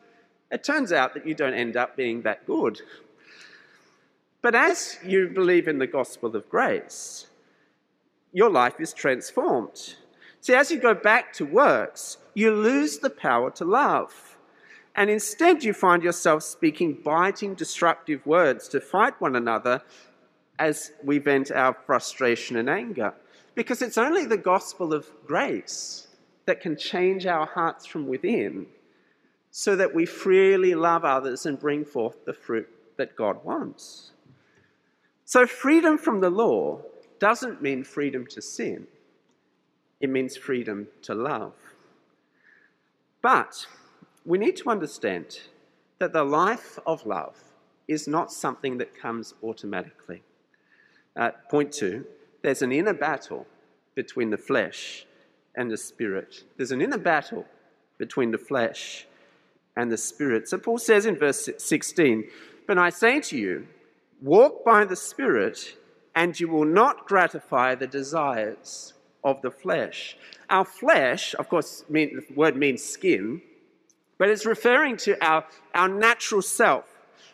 it 0.51 0.63
turns 0.63 0.91
out 0.91 1.15
that 1.15 1.25
you 1.25 1.33
don't 1.33 1.55
end 1.55 1.77
up 1.77 1.95
being 1.95 2.21
that 2.21 2.45
good. 2.45 2.81
But 4.43 4.55
as 4.55 4.99
you 5.05 5.29
believe 5.29 5.69
in 5.69 5.79
the 5.79 5.87
gospel 5.87 6.35
of 6.35 6.49
grace, 6.49 7.27
your 8.33 8.49
life 8.49 8.75
is 8.77 8.91
transformed. 8.91 9.95
See, 10.41 10.53
as 10.53 10.69
you 10.69 10.79
go 10.79 10.93
back 10.93 11.31
to 11.35 11.45
works, 11.45 12.17
you 12.33 12.51
lose 12.51 12.97
the 12.97 13.09
power 13.09 13.51
to 13.51 13.63
love. 13.63 14.37
And 14.95 15.09
instead, 15.09 15.63
you 15.63 15.71
find 15.71 16.03
yourself 16.03 16.43
speaking 16.43 16.99
biting, 17.05 17.55
destructive 17.55 18.25
words 18.25 18.67
to 18.67 18.81
fight 18.81 19.19
one 19.21 19.37
another 19.37 19.81
as 20.59 20.91
we 21.01 21.19
vent 21.19 21.49
our 21.49 21.73
frustration 21.73 22.57
and 22.57 22.69
anger. 22.69 23.13
Because 23.55 23.81
it's 23.81 23.97
only 23.97 24.25
the 24.25 24.37
gospel 24.37 24.93
of 24.93 25.09
grace 25.25 26.09
that 26.47 26.59
can 26.59 26.75
change 26.75 27.25
our 27.25 27.45
hearts 27.45 27.85
from 27.85 28.07
within 28.07 28.65
so 29.51 29.77
that 29.77 29.95
we 29.95 30.05
freely 30.05 30.75
love 30.75 31.05
others 31.05 31.45
and 31.45 31.57
bring 31.57 31.85
forth 31.85 32.25
the 32.25 32.33
fruit 32.33 32.67
that 32.97 33.15
God 33.15 33.45
wants. 33.45 34.09
So, 35.25 35.47
freedom 35.47 35.97
from 35.97 36.19
the 36.19 36.29
law 36.29 36.81
doesn't 37.19 37.61
mean 37.61 37.83
freedom 37.83 38.27
to 38.27 38.41
sin, 38.41 38.87
it 40.01 40.09
means 40.09 40.35
freedom 40.35 40.87
to 41.03 41.15
love. 41.15 41.53
But 43.21 43.65
we 44.25 44.37
need 44.37 44.57
to 44.57 44.69
understand 44.69 45.39
that 45.99 46.11
the 46.11 46.23
life 46.23 46.77
of 46.85 47.05
love 47.05 47.37
is 47.87 48.07
not 48.07 48.31
something 48.31 48.77
that 48.77 48.93
comes 48.93 49.33
automatically. 49.41 50.23
Uh, 51.15 51.31
point 51.49 51.71
two 51.71 52.05
there's 52.41 52.61
an 52.61 52.71
inner 52.71 52.93
battle 52.93 53.47
between 53.95 54.29
the 54.29 54.37
flesh 54.37 55.05
and 55.55 55.71
the 55.71 55.77
spirit. 55.77 56.43
There's 56.57 56.71
an 56.71 56.81
inner 56.81 56.97
battle 56.97 57.45
between 57.97 58.31
the 58.31 58.37
flesh 58.37 59.07
and 59.77 59.91
the 59.91 59.97
spirit. 59.97 60.49
So 60.49 60.57
Paul 60.57 60.77
says 60.77 61.05
in 61.05 61.17
verse 61.17 61.49
16, 61.57 62.25
But 62.67 62.77
I 62.77 62.89
say 62.89 63.21
to 63.21 63.37
you, 63.37 63.67
walk 64.23 64.63
by 64.63 64.85
the 64.85 64.95
spirit, 64.95 65.77
and 66.15 66.39
you 66.39 66.47
will 66.47 66.65
not 66.65 67.05
gratify 67.05 67.75
the 67.75 67.87
desires 67.87 68.93
of 69.23 69.41
the 69.41 69.51
flesh. 69.51 70.17
Our 70.49 70.63
flesh, 70.63 71.35
of 71.37 71.49
course, 71.49 71.83
mean, 71.89 72.15
the 72.15 72.33
word 72.33 72.55
means 72.55 72.81
skin, 72.81 73.41
but 74.17 74.29
it's 74.29 74.45
referring 74.45 74.95
to 74.97 75.21
our, 75.23 75.45
our 75.75 75.89
natural 75.89 76.41
self, 76.41 76.85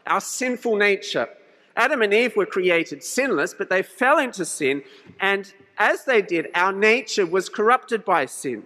our 0.08 0.22
sinful 0.22 0.78
nature. 0.78 1.30
Adam 1.76 2.02
and 2.02 2.14
Eve 2.14 2.36
were 2.36 2.46
created 2.46 3.04
sinless, 3.04 3.54
but 3.54 3.70
they 3.70 3.84
fell 3.84 4.18
into 4.18 4.44
sin, 4.44 4.82
and 5.20 5.54
as 5.78 6.06
they 6.06 6.22
did, 6.22 6.48
our 6.56 6.74
nature 6.74 7.26
was 7.26 7.50
corrupted 7.50 8.04
by 8.04 8.26
sin 8.26 8.64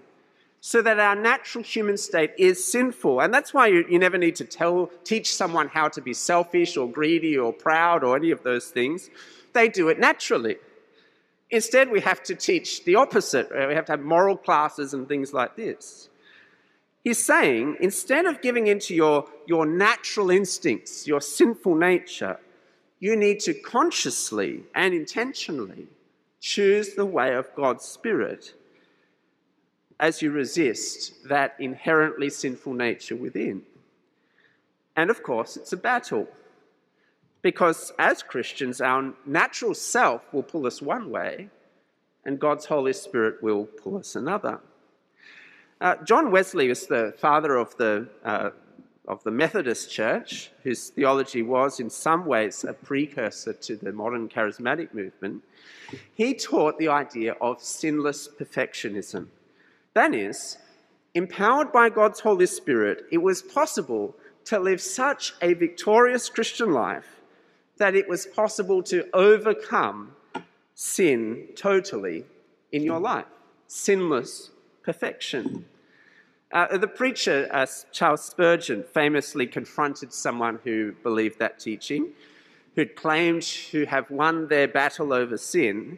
so 0.65 0.81
that 0.81 0.97
our 0.97 1.13
natural 1.13 1.61
human 1.61 1.97
state 1.97 2.31
is 2.37 2.63
sinful. 2.63 3.19
And 3.19 3.33
that's 3.33 3.53
why 3.53 3.67
you, 3.67 3.83
you, 3.89 3.99
never 3.99 4.17
need 4.17 4.37
to 4.37 4.45
tell, 4.45 4.89
teach 5.03 5.35
someone 5.35 5.67
how 5.67 5.89
to 5.89 5.99
be 5.99 6.13
selfish 6.13 6.77
or 6.77 6.89
greedy 6.89 7.37
or 7.37 7.51
proud 7.51 8.01
or 8.01 8.15
any 8.15 8.31
of 8.31 8.43
those 8.43 8.67
things. 8.67 9.09
They 9.51 9.67
do 9.67 9.89
it 9.89 9.99
naturally. 9.99 10.55
Instead, 11.49 11.91
we 11.91 11.99
have 11.99 12.23
to 12.23 12.33
teach 12.33 12.85
the 12.85 12.95
opposite. 12.95 13.51
Uh, 13.51 13.65
we 13.67 13.75
have 13.75 13.83
to 13.87 13.91
have 13.91 13.99
moral 13.99 14.37
classes 14.37 14.93
and 14.93 15.05
things 15.05 15.33
like 15.33 15.57
this. 15.57 16.07
He's 17.03 17.21
saying 17.21 17.75
instead 17.81 18.25
of 18.25 18.41
giving 18.41 18.67
into 18.67 18.95
your, 18.95 19.27
your 19.45 19.65
natural 19.65 20.31
instincts, 20.31 21.05
your 21.05 21.19
sinful 21.19 21.75
nature, 21.75 22.39
you 23.01 23.17
need 23.17 23.41
to 23.41 23.53
consciously 23.53 24.63
and 24.73 24.93
intentionally 24.93 25.87
choose 26.39 26.93
the 26.93 27.05
way 27.05 27.35
of 27.35 27.53
God's 27.53 27.83
Spirit 27.83 28.53
as 29.99 30.21
you 30.21 30.31
resist 30.31 31.27
that 31.27 31.55
inherently 31.59 32.29
sinful 32.29 32.73
nature 32.73 33.15
within. 33.15 33.63
And 34.95 35.09
of 35.09 35.23
course, 35.23 35.57
it's 35.57 35.73
a 35.73 35.77
battle. 35.77 36.27
Because 37.41 37.91
as 37.99 38.23
Christians, 38.23 38.79
our 38.79 39.13
natural 39.25 39.73
self 39.73 40.21
will 40.33 40.43
pull 40.43 40.65
us 40.65 40.81
one 40.81 41.09
way, 41.09 41.49
and 42.25 42.39
God's 42.39 42.65
Holy 42.65 42.93
Spirit 42.93 43.43
will 43.43 43.65
pull 43.65 43.97
us 43.97 44.15
another. 44.15 44.61
Uh, 45.81 45.95
John 46.05 46.31
Wesley 46.31 46.69
was 46.69 46.87
the 46.87 47.13
father 47.17 47.57
of 47.57 47.75
the, 47.75 48.07
uh, 48.23 48.51
of 49.07 49.21
the 49.23 49.31
Methodist 49.31 49.91
Church, 49.91 50.51
whose 50.63 50.89
theology 50.91 51.41
was 51.41 51.81
in 51.81 51.89
some 51.89 52.25
ways 52.25 52.63
a 52.63 52.71
precursor 52.71 53.51
to 53.51 53.75
the 53.75 53.91
modern 53.91 54.29
charismatic 54.29 54.93
movement. 54.93 55.43
He 56.13 56.33
taught 56.33 56.77
the 56.77 56.87
idea 56.87 57.33
of 57.41 57.61
sinless 57.61 58.29
perfectionism. 58.29 59.27
That 59.93 60.15
is, 60.15 60.57
empowered 61.13 61.71
by 61.71 61.89
God's 61.89 62.21
Holy 62.21 62.47
Spirit, 62.47 63.05
it 63.11 63.19
was 63.19 63.41
possible 63.41 64.15
to 64.45 64.59
live 64.59 64.81
such 64.81 65.33
a 65.41 65.53
victorious 65.53 66.29
Christian 66.29 66.73
life 66.73 67.21
that 67.77 67.95
it 67.95 68.07
was 68.07 68.25
possible 68.25 68.83
to 68.83 69.07
overcome 69.13 70.15
sin 70.75 71.47
totally 71.55 72.25
in 72.71 72.83
your 72.83 72.99
life. 72.99 73.25
Sinless 73.67 74.51
perfection. 74.83 75.65
Uh, 76.51 76.77
the 76.77 76.87
preacher, 76.87 77.47
uh, 77.51 77.65
Charles 77.91 78.23
Spurgeon, 78.23 78.83
famously 78.83 79.47
confronted 79.47 80.13
someone 80.13 80.59
who 80.63 80.91
believed 81.03 81.39
that 81.39 81.59
teaching, 81.59 82.09
who'd 82.75 82.95
claimed 82.95 83.41
to 83.41 83.85
have 83.85 84.09
won 84.11 84.47
their 84.47 84.67
battle 84.67 85.13
over 85.13 85.37
sin. 85.37 85.97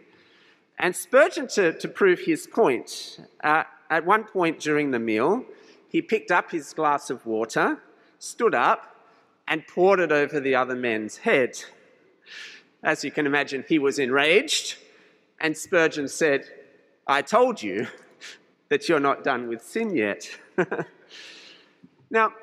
And 0.79 0.95
Spurgeon, 0.95 1.47
to, 1.49 1.73
to 1.77 1.87
prove 1.87 2.19
his 2.19 2.47
point, 2.47 3.19
uh, 3.43 3.63
at 3.89 4.05
one 4.05 4.23
point 4.23 4.59
during 4.59 4.91
the 4.91 4.99
meal, 4.99 5.45
he 5.87 6.01
picked 6.01 6.31
up 6.31 6.51
his 6.51 6.73
glass 6.73 7.09
of 7.09 7.25
water, 7.25 7.81
stood 8.19 8.55
up, 8.55 8.95
and 9.47 9.67
poured 9.67 9.99
it 9.99 10.11
over 10.11 10.39
the 10.39 10.55
other 10.55 10.75
man's 10.75 11.17
head. 11.17 11.57
As 12.83 13.03
you 13.03 13.11
can 13.11 13.25
imagine, 13.25 13.63
he 13.67 13.79
was 13.79 13.99
enraged, 13.99 14.77
and 15.39 15.55
Spurgeon 15.55 16.07
said, 16.07 16.45
I 17.07 17.21
told 17.21 17.61
you 17.61 17.87
that 18.69 18.89
you're 18.89 18.99
not 18.99 19.23
done 19.23 19.47
with 19.47 19.63
sin 19.63 19.95
yet. 19.95 20.29
now, 22.09 22.33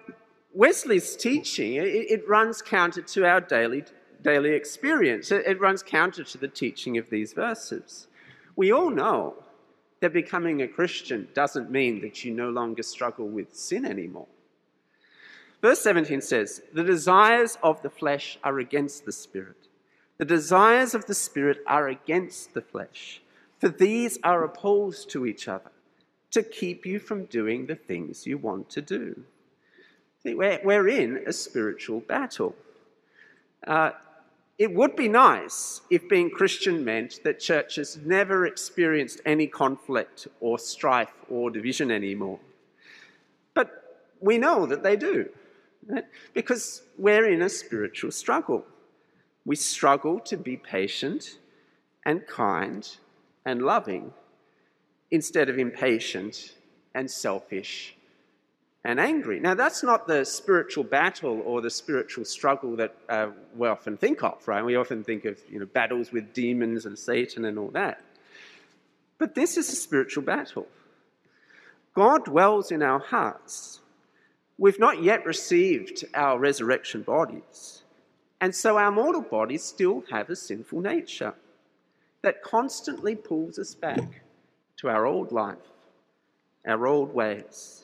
Wesley's 0.52 1.16
teaching, 1.16 1.74
it, 1.74 1.86
it, 1.86 2.28
runs 2.28 2.62
counter 2.62 3.02
to 3.02 3.26
our 3.26 3.40
daily, 3.40 3.84
daily 4.22 4.50
experience. 4.50 5.32
It, 5.32 5.46
it 5.46 5.60
runs 5.60 5.82
counter 5.82 6.22
to 6.24 6.38
the 6.38 6.48
teaching 6.48 6.98
of 6.98 7.10
these 7.10 7.32
verses. 7.32 8.06
We 8.54 8.72
all 8.72 8.90
know 8.90 9.41
that 10.02 10.12
becoming 10.12 10.62
a 10.62 10.68
Christian 10.68 11.28
doesn't 11.32 11.70
mean 11.70 12.00
that 12.00 12.24
you 12.24 12.34
no 12.34 12.50
longer 12.50 12.82
struggle 12.82 13.28
with 13.28 13.54
sin 13.54 13.86
anymore. 13.86 14.26
Verse 15.60 15.80
17 15.82 16.20
says, 16.20 16.60
The 16.72 16.82
desires 16.82 17.56
of 17.62 17.80
the 17.82 17.88
flesh 17.88 18.36
are 18.42 18.58
against 18.58 19.04
the 19.04 19.12
Spirit. 19.12 19.68
The 20.18 20.24
desires 20.24 20.96
of 20.96 21.06
the 21.06 21.14
Spirit 21.14 21.58
are 21.68 21.86
against 21.86 22.52
the 22.52 22.62
flesh, 22.62 23.22
for 23.60 23.68
these 23.68 24.18
are 24.24 24.42
opposed 24.42 25.08
to 25.10 25.24
each 25.24 25.46
other 25.46 25.70
to 26.32 26.42
keep 26.42 26.84
you 26.84 26.98
from 26.98 27.26
doing 27.26 27.66
the 27.66 27.76
things 27.76 28.26
you 28.26 28.38
want 28.38 28.70
to 28.70 28.82
do. 28.82 29.22
See, 30.24 30.34
we're, 30.34 30.60
we're 30.64 30.88
in 30.88 31.22
a 31.28 31.32
spiritual 31.32 32.00
battle. 32.00 32.56
Uh, 33.64 33.92
it 34.58 34.74
would 34.74 34.96
be 34.96 35.08
nice 35.08 35.80
if 35.90 36.08
being 36.08 36.30
Christian 36.30 36.84
meant 36.84 37.20
that 37.24 37.40
churches 37.40 37.98
never 38.04 38.46
experienced 38.46 39.20
any 39.24 39.46
conflict 39.46 40.28
or 40.40 40.58
strife 40.58 41.14
or 41.30 41.50
division 41.50 41.90
anymore. 41.90 42.38
But 43.54 43.70
we 44.20 44.38
know 44.38 44.66
that 44.66 44.82
they 44.82 44.96
do, 44.96 45.28
right? 45.86 46.04
because 46.34 46.82
we're 46.98 47.28
in 47.28 47.42
a 47.42 47.48
spiritual 47.48 48.10
struggle. 48.10 48.64
We 49.44 49.56
struggle 49.56 50.20
to 50.20 50.36
be 50.36 50.56
patient 50.56 51.38
and 52.04 52.26
kind 52.26 52.88
and 53.44 53.62
loving 53.62 54.12
instead 55.10 55.48
of 55.48 55.58
impatient 55.58 56.54
and 56.94 57.10
selfish 57.10 57.96
and 58.84 58.98
angry. 58.98 59.38
Now, 59.38 59.54
that's 59.54 59.82
not 59.82 60.06
the 60.06 60.24
spiritual 60.24 60.84
battle 60.84 61.40
or 61.44 61.60
the 61.60 61.70
spiritual 61.70 62.24
struggle 62.24 62.76
that 62.76 62.94
uh, 63.08 63.28
we 63.56 63.68
often 63.68 63.96
think 63.96 64.24
of, 64.24 64.46
right? 64.48 64.64
We 64.64 64.76
often 64.76 65.04
think 65.04 65.24
of 65.24 65.38
you 65.48 65.60
know, 65.60 65.66
battles 65.66 66.10
with 66.10 66.32
demons 66.32 66.84
and 66.84 66.98
Satan 66.98 67.44
and 67.44 67.58
all 67.58 67.70
that. 67.70 68.02
But 69.18 69.34
this 69.34 69.56
is 69.56 69.68
a 69.68 69.76
spiritual 69.76 70.24
battle. 70.24 70.66
God 71.94 72.24
dwells 72.24 72.72
in 72.72 72.82
our 72.82 72.98
hearts. 72.98 73.80
We've 74.58 74.80
not 74.80 75.02
yet 75.02 75.24
received 75.26 76.04
our 76.14 76.38
resurrection 76.38 77.02
bodies, 77.02 77.82
and 78.40 78.54
so 78.54 78.78
our 78.78 78.90
mortal 78.90 79.22
bodies 79.22 79.62
still 79.62 80.04
have 80.10 80.30
a 80.30 80.36
sinful 80.36 80.80
nature 80.80 81.34
that 82.22 82.42
constantly 82.42 83.14
pulls 83.14 83.58
us 83.58 83.74
back 83.74 84.22
to 84.78 84.88
our 84.88 85.06
old 85.06 85.32
life, 85.32 85.56
our 86.66 86.86
old 86.86 87.14
ways. 87.14 87.81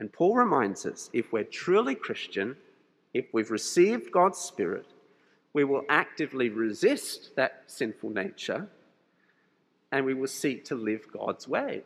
And 0.00 0.10
Paul 0.12 0.34
reminds 0.34 0.86
us 0.86 1.10
if 1.12 1.32
we're 1.32 1.44
truly 1.44 1.94
Christian, 1.94 2.56
if 3.12 3.26
we've 3.32 3.50
received 3.50 4.10
God's 4.10 4.38
Spirit, 4.38 4.86
we 5.52 5.62
will 5.62 5.82
actively 5.88 6.48
resist 6.48 7.36
that 7.36 7.64
sinful 7.66 8.10
nature 8.10 8.68
and 9.92 10.06
we 10.06 10.14
will 10.14 10.28
seek 10.28 10.64
to 10.66 10.74
live 10.74 11.06
God's 11.12 11.46
way. 11.46 11.82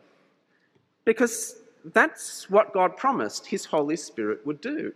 Because 1.05 1.57
that's 1.85 2.49
what 2.49 2.73
God 2.73 2.97
promised 2.97 3.47
His 3.47 3.65
Holy 3.65 3.97
Spirit 3.97 4.47
would 4.47 4.61
do. 4.61 4.93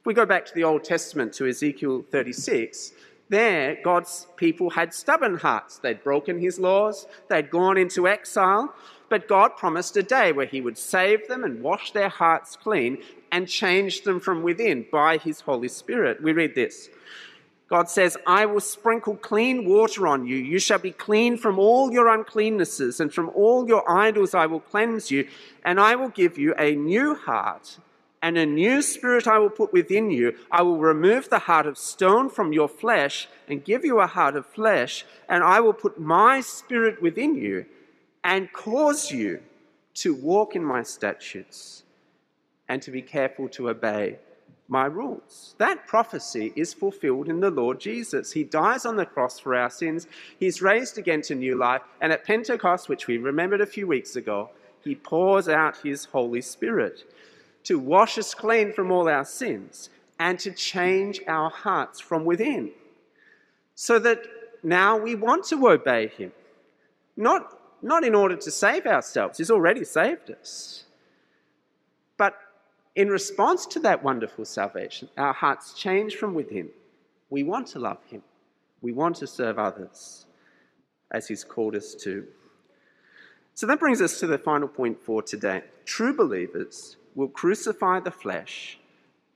If 0.00 0.06
we 0.06 0.14
go 0.14 0.24
back 0.24 0.46
to 0.46 0.54
the 0.54 0.64
Old 0.64 0.84
Testament 0.84 1.34
to 1.34 1.46
Ezekiel 1.46 2.04
36, 2.10 2.92
there 3.28 3.76
God's 3.84 4.26
people 4.36 4.70
had 4.70 4.94
stubborn 4.94 5.36
hearts. 5.36 5.78
They'd 5.78 6.02
broken 6.02 6.38
His 6.38 6.58
laws, 6.58 7.06
they'd 7.28 7.50
gone 7.50 7.76
into 7.76 8.08
exile, 8.08 8.74
but 9.12 9.28
God 9.28 9.58
promised 9.58 9.94
a 9.98 10.02
day 10.02 10.32
where 10.32 10.46
He 10.46 10.62
would 10.62 10.78
save 10.78 11.28
them 11.28 11.44
and 11.44 11.62
wash 11.62 11.92
their 11.92 12.08
hearts 12.08 12.56
clean 12.56 12.96
and 13.30 13.46
change 13.46 14.04
them 14.04 14.20
from 14.20 14.42
within 14.42 14.86
by 14.90 15.18
His 15.18 15.42
Holy 15.42 15.68
Spirit. 15.68 16.22
We 16.22 16.32
read 16.32 16.54
this. 16.54 16.88
God 17.68 17.90
says, 17.90 18.16
I 18.26 18.46
will 18.46 18.62
sprinkle 18.62 19.16
clean 19.16 19.66
water 19.66 20.06
on 20.06 20.26
you. 20.26 20.36
You 20.36 20.58
shall 20.58 20.78
be 20.78 20.92
clean 20.92 21.36
from 21.36 21.58
all 21.58 21.92
your 21.92 22.06
uncleannesses, 22.06 23.00
and 23.00 23.12
from 23.12 23.28
all 23.34 23.68
your 23.68 23.84
idols 23.86 24.32
I 24.32 24.46
will 24.46 24.60
cleanse 24.60 25.10
you, 25.10 25.28
and 25.62 25.78
I 25.78 25.94
will 25.94 26.08
give 26.08 26.38
you 26.38 26.54
a 26.58 26.74
new 26.74 27.14
heart, 27.14 27.80
and 28.22 28.38
a 28.38 28.46
new 28.46 28.80
spirit 28.80 29.26
I 29.26 29.36
will 29.36 29.50
put 29.50 29.74
within 29.74 30.10
you. 30.10 30.38
I 30.50 30.62
will 30.62 30.78
remove 30.78 31.28
the 31.28 31.40
heart 31.40 31.66
of 31.66 31.76
stone 31.76 32.30
from 32.30 32.54
your 32.54 32.68
flesh, 32.68 33.28
and 33.46 33.62
give 33.62 33.84
you 33.84 34.00
a 34.00 34.06
heart 34.06 34.36
of 34.36 34.46
flesh, 34.46 35.04
and 35.28 35.44
I 35.44 35.60
will 35.60 35.74
put 35.74 36.00
my 36.00 36.40
spirit 36.40 37.02
within 37.02 37.34
you, 37.34 37.66
and 38.24 38.52
cause 38.52 39.10
you 39.10 39.40
to 39.94 40.14
walk 40.14 40.56
in 40.56 40.64
my 40.64 40.82
statutes, 40.82 41.82
and 42.68 42.80
to 42.80 42.90
be 42.90 43.02
careful 43.02 43.48
to 43.50 43.68
obey 43.68 44.18
my 44.68 44.86
rules. 44.86 45.54
That 45.58 45.86
prophecy 45.86 46.52
is 46.56 46.72
fulfilled 46.72 47.28
in 47.28 47.40
the 47.40 47.50
Lord 47.50 47.78
Jesus. 47.78 48.32
He 48.32 48.44
dies 48.44 48.86
on 48.86 48.96
the 48.96 49.04
cross 49.04 49.38
for 49.38 49.54
our 49.54 49.68
sins. 49.68 50.06
He's 50.38 50.62
raised 50.62 50.96
again 50.96 51.20
to 51.22 51.34
new 51.34 51.56
life. 51.56 51.82
And 52.00 52.10
at 52.10 52.24
Pentecost, 52.24 52.88
which 52.88 53.06
we 53.06 53.18
remembered 53.18 53.60
a 53.60 53.66
few 53.66 53.86
weeks 53.86 54.16
ago, 54.16 54.50
he 54.82 54.94
pours 54.94 55.48
out 55.48 55.76
his 55.78 56.06
Holy 56.06 56.40
Spirit 56.40 57.04
to 57.64 57.78
wash 57.78 58.16
us 58.16 58.32
clean 58.34 58.72
from 58.72 58.90
all 58.90 59.08
our 59.08 59.26
sins 59.26 59.90
and 60.18 60.38
to 60.38 60.50
change 60.52 61.20
our 61.28 61.50
hearts 61.50 62.00
from 62.00 62.24
within. 62.24 62.70
So 63.74 63.98
that 63.98 64.22
now 64.62 64.96
we 64.96 65.14
want 65.14 65.44
to 65.46 65.68
obey 65.68 66.06
him. 66.06 66.32
Not, 67.16 67.58
not 67.82 68.04
in 68.04 68.14
order 68.14 68.36
to 68.36 68.50
save 68.50 68.86
ourselves, 68.86 69.38
he's 69.38 69.50
already 69.50 69.84
saved 69.84 70.30
us. 70.30 70.84
But 72.16 72.38
in 72.94 73.08
response 73.08 73.66
to 73.66 73.80
that 73.80 74.04
wonderful 74.04 74.44
salvation, 74.44 75.08
our 75.16 75.32
hearts 75.32 75.74
change 75.74 76.16
from 76.16 76.34
within. 76.34 76.68
We 77.30 77.42
want 77.42 77.66
to 77.68 77.78
love 77.78 78.04
Him. 78.04 78.22
We 78.82 78.92
want 78.92 79.16
to 79.16 79.26
serve 79.26 79.58
others 79.58 80.26
as 81.10 81.26
He's 81.26 81.44
called 81.44 81.74
us 81.74 81.94
to. 82.02 82.26
So 83.54 83.66
that 83.66 83.80
brings 83.80 84.02
us 84.02 84.20
to 84.20 84.26
the 84.26 84.38
final 84.38 84.68
point 84.68 85.02
for 85.02 85.22
today. 85.22 85.62
True 85.84 86.14
believers 86.14 86.96
will 87.14 87.28
crucify 87.28 88.00
the 88.00 88.10
flesh 88.10 88.78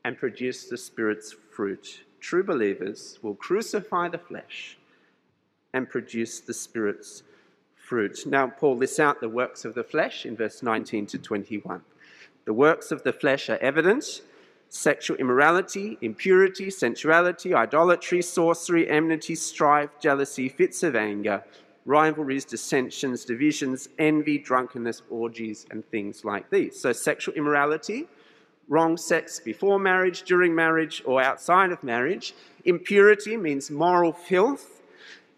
and 0.04 0.18
produce 0.18 0.64
the 0.64 0.78
Spirit's 0.78 1.34
fruit. 1.50 2.02
True 2.20 2.44
believers 2.44 3.18
will 3.22 3.34
crucify 3.34 4.08
the 4.08 4.18
flesh 4.18 4.78
and 5.72 5.88
produce 5.88 6.40
the 6.40 6.54
Spirit's 6.54 7.22
fruit. 7.86 8.26
Now, 8.26 8.48
Paul 8.48 8.76
lists 8.76 8.98
out 8.98 9.20
the 9.20 9.28
works 9.28 9.64
of 9.64 9.74
the 9.74 9.84
flesh 9.84 10.26
in 10.26 10.36
verse 10.36 10.60
19 10.60 11.06
to 11.06 11.18
21. 11.18 11.82
The 12.44 12.52
works 12.52 12.90
of 12.90 13.04
the 13.04 13.12
flesh 13.12 13.48
are 13.48 13.58
evident 13.58 14.22
sexual 14.68 15.16
immorality, 15.18 15.96
impurity, 16.00 16.68
sensuality, 16.70 17.54
idolatry, 17.54 18.20
sorcery, 18.20 18.90
enmity, 18.90 19.36
strife, 19.36 19.90
jealousy, 20.00 20.48
fits 20.48 20.82
of 20.82 20.96
anger, 20.96 21.44
rivalries, 21.84 22.44
dissensions, 22.44 23.24
divisions, 23.24 23.88
envy, 24.00 24.36
drunkenness, 24.36 25.02
orgies, 25.08 25.66
and 25.70 25.88
things 25.88 26.24
like 26.24 26.50
these. 26.50 26.78
So, 26.78 26.92
sexual 26.92 27.36
immorality, 27.36 28.08
wrong 28.68 28.96
sex 28.96 29.38
before 29.38 29.78
marriage, 29.78 30.22
during 30.22 30.52
marriage, 30.52 31.00
or 31.06 31.22
outside 31.22 31.70
of 31.70 31.84
marriage. 31.84 32.34
Impurity 32.64 33.36
means 33.36 33.70
moral 33.70 34.12
filth. 34.12 34.75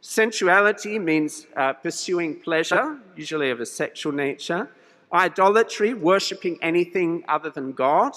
Sensuality 0.00 1.00
means 1.00 1.46
uh, 1.56 1.72
pursuing 1.72 2.36
pleasure, 2.36 2.98
usually 3.16 3.50
of 3.50 3.60
a 3.60 3.66
sexual 3.66 4.12
nature. 4.12 4.68
Idolatry, 5.12 5.92
worshipping 5.94 6.58
anything 6.62 7.24
other 7.28 7.50
than 7.50 7.72
God. 7.72 8.12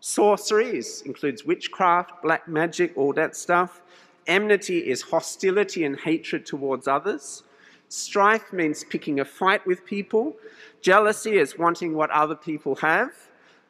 Sorceries 0.00 1.02
includes 1.02 1.44
witchcraft, 1.44 2.22
black 2.22 2.48
magic, 2.48 2.92
all 2.96 3.12
that 3.12 3.36
stuff. 3.36 3.80
Enmity 4.26 4.78
is 4.78 5.02
hostility 5.02 5.84
and 5.84 5.98
hatred 6.00 6.44
towards 6.44 6.88
others. 6.88 7.44
Strife 7.88 8.52
means 8.52 8.82
picking 8.82 9.20
a 9.20 9.24
fight 9.24 9.64
with 9.64 9.84
people. 9.84 10.36
Jealousy 10.80 11.38
is 11.38 11.56
wanting 11.56 11.94
what 11.94 12.10
other 12.10 12.34
people 12.34 12.76
have. 12.76 13.12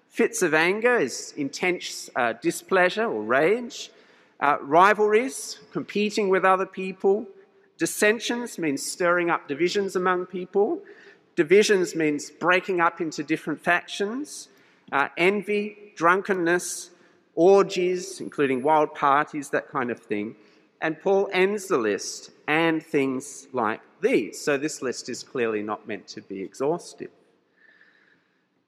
Fits 0.09 0.41
of 0.43 0.55
anger 0.55 0.97
is 0.97 1.35
intense 1.37 2.09
uh, 2.17 2.33
displeasure 2.35 3.05
or 3.05 3.23
rage. 3.23 3.91
Uh, 4.41 4.57
rivalries, 4.61 5.61
competing 5.73 6.29
with 6.29 6.45
other 6.45 6.67
people. 6.67 7.27
Dissensions 7.83 8.61
means 8.61 8.81
stirring 8.81 9.29
up 9.29 9.49
divisions 9.49 9.97
among 9.97 10.27
people. 10.27 10.83
Divisions 11.35 11.97
means 11.97 12.31
breaking 12.31 12.81
up 12.81 13.01
into 13.01 13.25
different 13.25 13.61
factions. 13.61 14.47
Uh, 14.93 15.09
envy, 15.17 15.93
drunkenness, 15.97 16.91
orgies, 17.35 18.21
including 18.21 18.63
wild 18.63 18.95
parties, 18.95 19.51
that 19.51 19.69
kind 19.69 19.91
of 19.91 19.99
thing. 19.99 20.37
And 20.81 21.01
Paul 21.01 21.29
ends 21.33 21.67
the 21.67 21.77
list 21.77 22.31
and 22.47 22.81
things 22.81 23.49
like 23.53 23.81
these. 24.01 24.41
So 24.41 24.57
this 24.57 24.81
list 24.81 25.09
is 25.09 25.25
clearly 25.25 25.61
not 25.61 25.89
meant 25.89 26.07
to 26.15 26.21
be 26.21 26.41
exhaustive. 26.41 27.11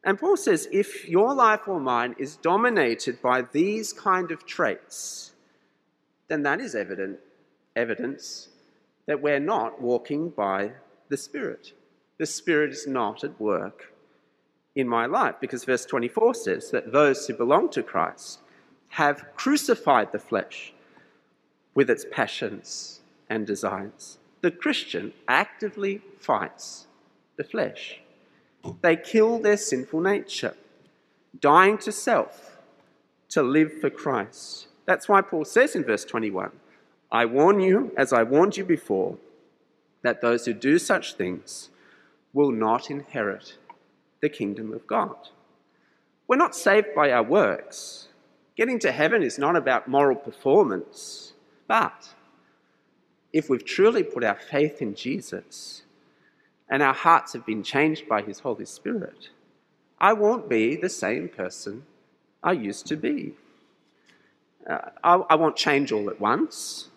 And 0.03 0.19
Paul 0.19 0.37
says 0.37 0.67
if 0.73 1.09
your 1.09 1.33
life 1.33 1.69
or 1.69 1.79
mine 1.79 2.17
is 2.19 2.35
dominated 2.35 3.23
by 3.23 3.43
these 3.43 3.93
kind 3.93 4.33
of 4.33 4.45
traits, 4.45 5.35
then 6.27 6.43
that 6.43 6.61
is 6.61 6.75
evident 6.75 7.21
evidence 7.77 8.49
that 9.07 9.23
we're 9.23 9.41
not 9.41 9.81
walking 9.81 10.31
by 10.31 10.73
the 11.09 11.17
Spirit 11.17 11.73
the 12.19 12.27
Spirit 12.27 12.71
is 12.71 12.87
not 12.87 13.25
at 13.25 13.41
work 13.41 13.93
in 14.75 14.89
my 14.89 15.07
life. 15.07 15.37
Because 15.41 15.65
verse 15.65 15.85
24 15.85 16.35
says 16.35 16.71
that 16.71 16.93
those 16.93 17.27
who 17.27 17.35
belong 17.35 17.69
to 17.71 17.83
Christ 17.83 18.41
have 18.91 19.25
crucified 19.35 20.13
the 20.13 20.19
flesh 20.19 20.73
with 21.75 21.91
its 21.91 22.07
passions 22.11 23.01
and 23.29 23.47
desires. 23.47 24.19
The 24.43 24.51
Christian 24.51 25.13
actively 25.27 26.03
fights 26.19 26.87
the 27.37 27.45
flesh. 27.45 28.01
They 28.81 28.97
kill 28.97 29.41
their 29.41 29.57
sinful 29.57 30.01
nature, 30.01 30.55
dying 31.39 31.79
to 31.79 31.93
self 31.93 32.59
to 33.31 33.43
live 33.43 33.73
for 33.81 33.91
Christ. 33.91 34.69
That's 34.87 35.09
why 35.09 35.23
Paul 35.23 35.45
says 35.45 35.75
in 35.75 35.83
verse 35.83 36.05
21 36.05 36.53
I 37.15 37.27
warn 37.27 37.61
you, 37.61 37.93
as 37.97 38.13
I 38.13 38.25
warned 38.25 38.57
you 38.57 38.65
before, 38.65 39.19
that 40.03 40.21
those 40.21 40.47
who 40.47 40.53
do 40.53 40.81
such 40.81 41.15
things 41.15 41.71
will 42.33 42.51
not 42.51 42.91
inherit 42.91 43.57
the 44.21 44.29
kingdom 44.29 44.73
of 44.73 44.85
God. 44.89 45.29
We're 46.27 46.35
not 46.35 46.57
saved 46.57 46.89
by 46.93 47.13
our 47.13 47.23
works. 47.23 48.09
Getting 48.57 48.81
to 48.81 48.91
heaven 48.91 49.23
is 49.23 49.39
not 49.39 49.55
about 49.55 49.87
moral 49.87 50.17
performance, 50.17 51.35
but 51.69 52.15
if 53.33 53.49
we've 53.49 53.65
truly 53.65 54.03
put 54.03 54.25
our 54.25 54.35
faith 54.35 54.83
in 54.83 54.97
Jesus 54.97 55.83
and 56.69 56.83
our 56.83 56.95
hearts 56.95 57.33
have 57.33 57.47
been 57.47 57.63
changed 57.63 58.09
by 58.09 58.23
His 58.23 58.41
Holy 58.41 58.67
Spirit, 58.67 59.29
I 60.01 60.15
won't 60.15 60.49
be 60.49 60.75
the 60.75 60.89
same 60.89 61.29
person 61.29 61.85
I 62.43 62.53
used 62.53 62.87
to 62.87 62.97
be. 62.97 63.35
Uh, 64.69 64.91
I, 65.05 65.15
I 65.15 65.35
won't 65.37 65.55
change 65.55 65.93
all 65.93 66.11
at 66.11 66.21
once. 66.21 66.89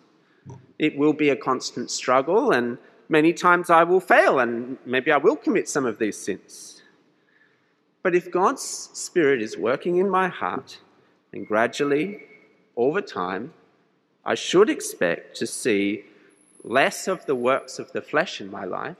It 0.78 0.96
will 0.96 1.12
be 1.12 1.28
a 1.28 1.36
constant 1.36 1.90
struggle, 1.90 2.52
and 2.52 2.78
many 3.08 3.32
times 3.32 3.70
I 3.70 3.84
will 3.84 4.00
fail 4.00 4.38
and 4.38 4.78
maybe 4.84 5.10
I 5.10 5.16
will 5.16 5.36
commit 5.36 5.68
some 5.68 5.86
of 5.86 5.98
these 5.98 6.16
sins. 6.16 6.82
But 8.02 8.14
if 8.14 8.30
God's 8.30 8.62
Spirit 8.62 9.42
is 9.42 9.56
working 9.56 9.96
in 9.96 10.08
my 10.08 10.28
heart, 10.28 10.78
and 11.32 11.46
gradually, 11.46 12.22
over 12.76 13.00
time, 13.00 13.52
I 14.24 14.34
should 14.34 14.70
expect 14.70 15.36
to 15.36 15.46
see 15.46 16.04
less 16.62 17.08
of 17.08 17.26
the 17.26 17.34
works 17.34 17.78
of 17.78 17.92
the 17.92 18.02
flesh 18.02 18.40
in 18.40 18.50
my 18.50 18.64
life 18.64 18.96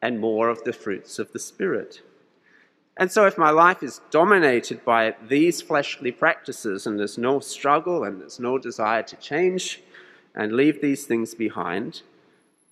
and 0.00 0.20
more 0.20 0.48
of 0.48 0.64
the 0.64 0.72
fruits 0.72 1.18
of 1.18 1.32
the 1.32 1.38
Spirit. 1.38 2.00
And 2.96 3.10
so, 3.10 3.26
if 3.26 3.36
my 3.36 3.50
life 3.50 3.82
is 3.82 4.00
dominated 4.10 4.84
by 4.84 5.16
these 5.28 5.60
fleshly 5.60 6.12
practices 6.12 6.86
and 6.86 6.98
there's 6.98 7.18
no 7.18 7.40
struggle 7.40 8.04
and 8.04 8.20
there's 8.20 8.38
no 8.38 8.58
desire 8.58 9.02
to 9.02 9.16
change 9.16 9.82
and 10.34 10.52
leave 10.52 10.80
these 10.80 11.06
things 11.06 11.34
behind, 11.34 12.02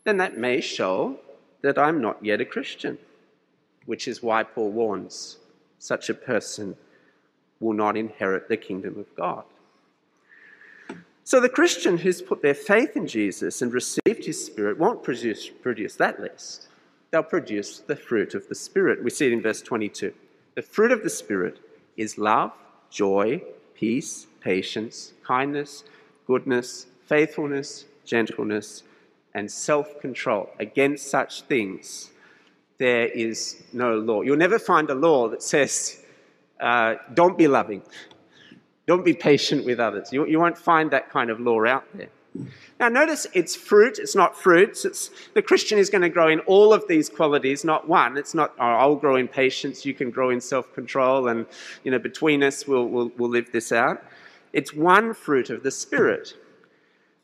then 0.04 0.16
that 0.16 0.36
may 0.36 0.60
show 0.60 1.18
that 1.62 1.78
I'm 1.78 2.00
not 2.00 2.24
yet 2.24 2.40
a 2.40 2.44
Christian, 2.44 2.98
which 3.86 4.08
is 4.08 4.22
why 4.22 4.42
Paul 4.42 4.70
warns 4.70 5.38
such 5.78 6.08
a 6.08 6.14
person 6.14 6.76
will 7.60 7.72
not 7.72 7.96
inherit 7.96 8.48
the 8.48 8.56
kingdom 8.56 8.98
of 8.98 9.14
God. 9.14 9.44
So, 11.24 11.40
the 11.40 11.48
Christian 11.48 11.98
who's 11.98 12.20
put 12.20 12.42
their 12.42 12.54
faith 12.54 12.96
in 12.96 13.06
Jesus 13.06 13.62
and 13.62 13.72
received 13.72 14.24
his 14.24 14.44
Spirit 14.44 14.78
won't 14.78 15.04
produce, 15.04 15.48
produce 15.48 15.94
that 15.96 16.20
list 16.20 16.68
they'll 17.12 17.22
produce 17.22 17.78
the 17.78 17.94
fruit 17.94 18.34
of 18.34 18.48
the 18.48 18.54
Spirit. 18.54 19.04
We 19.04 19.10
see 19.10 19.26
it 19.26 19.32
in 19.32 19.42
verse 19.42 19.62
22. 19.62 20.12
The 20.56 20.62
fruit 20.62 20.90
of 20.90 21.04
the 21.04 21.10
Spirit 21.10 21.60
is 21.96 22.18
love, 22.18 22.52
joy, 22.90 23.42
peace, 23.74 24.26
patience, 24.40 25.12
kindness, 25.22 25.84
goodness, 26.26 26.86
faithfulness, 27.06 27.84
gentleness, 28.04 28.82
and 29.34 29.50
self 29.50 30.00
control. 30.00 30.50
Against 30.58 31.08
such 31.08 31.42
things, 31.42 32.10
there 32.78 33.06
is 33.06 33.62
no 33.72 33.94
law. 33.94 34.22
You'll 34.22 34.36
never 34.36 34.58
find 34.58 34.90
a 34.90 34.94
law 34.94 35.28
that 35.28 35.42
says, 35.42 36.02
uh, 36.60 36.94
don't 37.14 37.36
be 37.38 37.48
loving, 37.48 37.82
don't 38.86 39.04
be 39.04 39.14
patient 39.14 39.64
with 39.64 39.80
others. 39.80 40.12
You, 40.12 40.26
you 40.26 40.38
won't 40.38 40.58
find 40.58 40.90
that 40.90 41.10
kind 41.10 41.30
of 41.30 41.40
law 41.40 41.64
out 41.64 41.84
there. 41.94 42.08
Now, 42.80 42.88
notice 42.88 43.26
it's 43.34 43.54
fruit, 43.54 43.98
it's 43.98 44.16
not 44.16 44.36
fruits. 44.36 44.84
It's, 44.84 45.10
the 45.34 45.42
Christian 45.42 45.78
is 45.78 45.90
going 45.90 46.02
to 46.02 46.08
grow 46.08 46.28
in 46.28 46.40
all 46.40 46.72
of 46.72 46.88
these 46.88 47.08
qualities, 47.08 47.64
not 47.64 47.86
one. 47.86 48.16
It's 48.16 48.34
not, 48.34 48.54
oh, 48.58 48.64
I'll 48.64 48.96
grow 48.96 49.16
in 49.16 49.28
patience, 49.28 49.84
you 49.84 49.94
can 49.94 50.10
grow 50.10 50.30
in 50.30 50.40
self 50.40 50.72
control, 50.74 51.28
and 51.28 51.46
you 51.84 51.90
know, 51.90 51.98
between 51.98 52.42
us, 52.42 52.66
we'll, 52.66 52.86
we'll, 52.86 53.12
we'll 53.16 53.30
live 53.30 53.52
this 53.52 53.70
out. 53.70 54.02
It's 54.52 54.74
one 54.74 55.14
fruit 55.14 55.50
of 55.50 55.62
the 55.62 55.70
Spirit. 55.70 56.34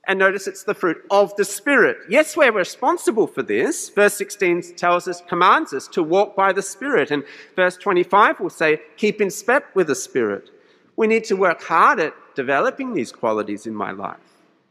And 0.09 0.18
notice 0.18 0.47
it's 0.47 0.64
the 0.64 0.75
fruit 0.75 1.05
of 1.11 1.37
the 1.37 1.44
Spirit. 1.44 1.99
Yes, 2.09 2.35
we're 2.35 2.51
responsible 2.51 3.27
for 3.27 3.42
this. 3.42 3.90
Verse 3.90 4.14
16 4.14 4.75
tells 4.75 5.07
us, 5.07 5.23
commands 5.29 5.75
us 5.75 5.87
to 5.88 6.03
walk 6.03 6.35
by 6.35 6.55
the 6.55 6.62
Spirit. 6.62 7.11
And 7.11 7.25
verse 7.55 7.77
25 7.77 8.40
will 8.40 8.49
say, 8.49 8.81
keep 8.97 9.21
in 9.21 9.31
step 9.31 9.66
with 9.75 9.88
the 9.88 9.94
Spirit. 9.94 10.49
We 10.97 11.07
need 11.07 11.25
to 11.25 11.37
work 11.37 11.62
hard 11.62 12.01
at 12.01 12.14
developing 12.35 12.94
these 12.94 13.12
qualities 13.12 13.66
in 13.66 13.75
my 13.75 13.90
life. 13.90 14.16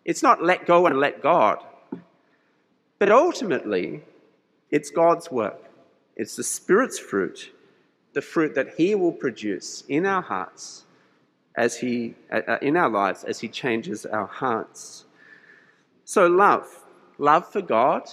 It's 0.06 0.23
not 0.23 0.43
let 0.43 0.65
go 0.65 0.88
and 0.88 1.00
let 1.00 1.21
God. 1.21 1.60
But 2.97 3.12
ultimately, 3.12 4.02
it's 4.71 4.89
God's 4.89 5.30
work. 5.30 5.63
It's 6.15 6.36
the 6.36 6.43
Spirit's 6.43 6.97
fruit, 6.97 7.52
the 8.13 8.23
fruit 8.23 8.56
that 8.56 8.73
He 8.76 8.95
will 8.95 9.12
produce 9.12 9.84
in 9.88 10.08
our 10.08 10.23
hearts 10.23 10.86
as 11.56 11.78
He, 11.78 12.15
uh, 12.32 12.41
uh, 12.47 12.58
in 12.62 12.76
our 12.76 12.89
lives 12.89 13.23
as 13.23 13.39
He 13.39 13.47
changes 13.47 14.04
our 14.06 14.26
hearts. 14.26 15.06
So, 16.09 16.25
love. 16.25 16.85
Love 17.17 17.51
for 17.51 17.61
God, 17.61 18.03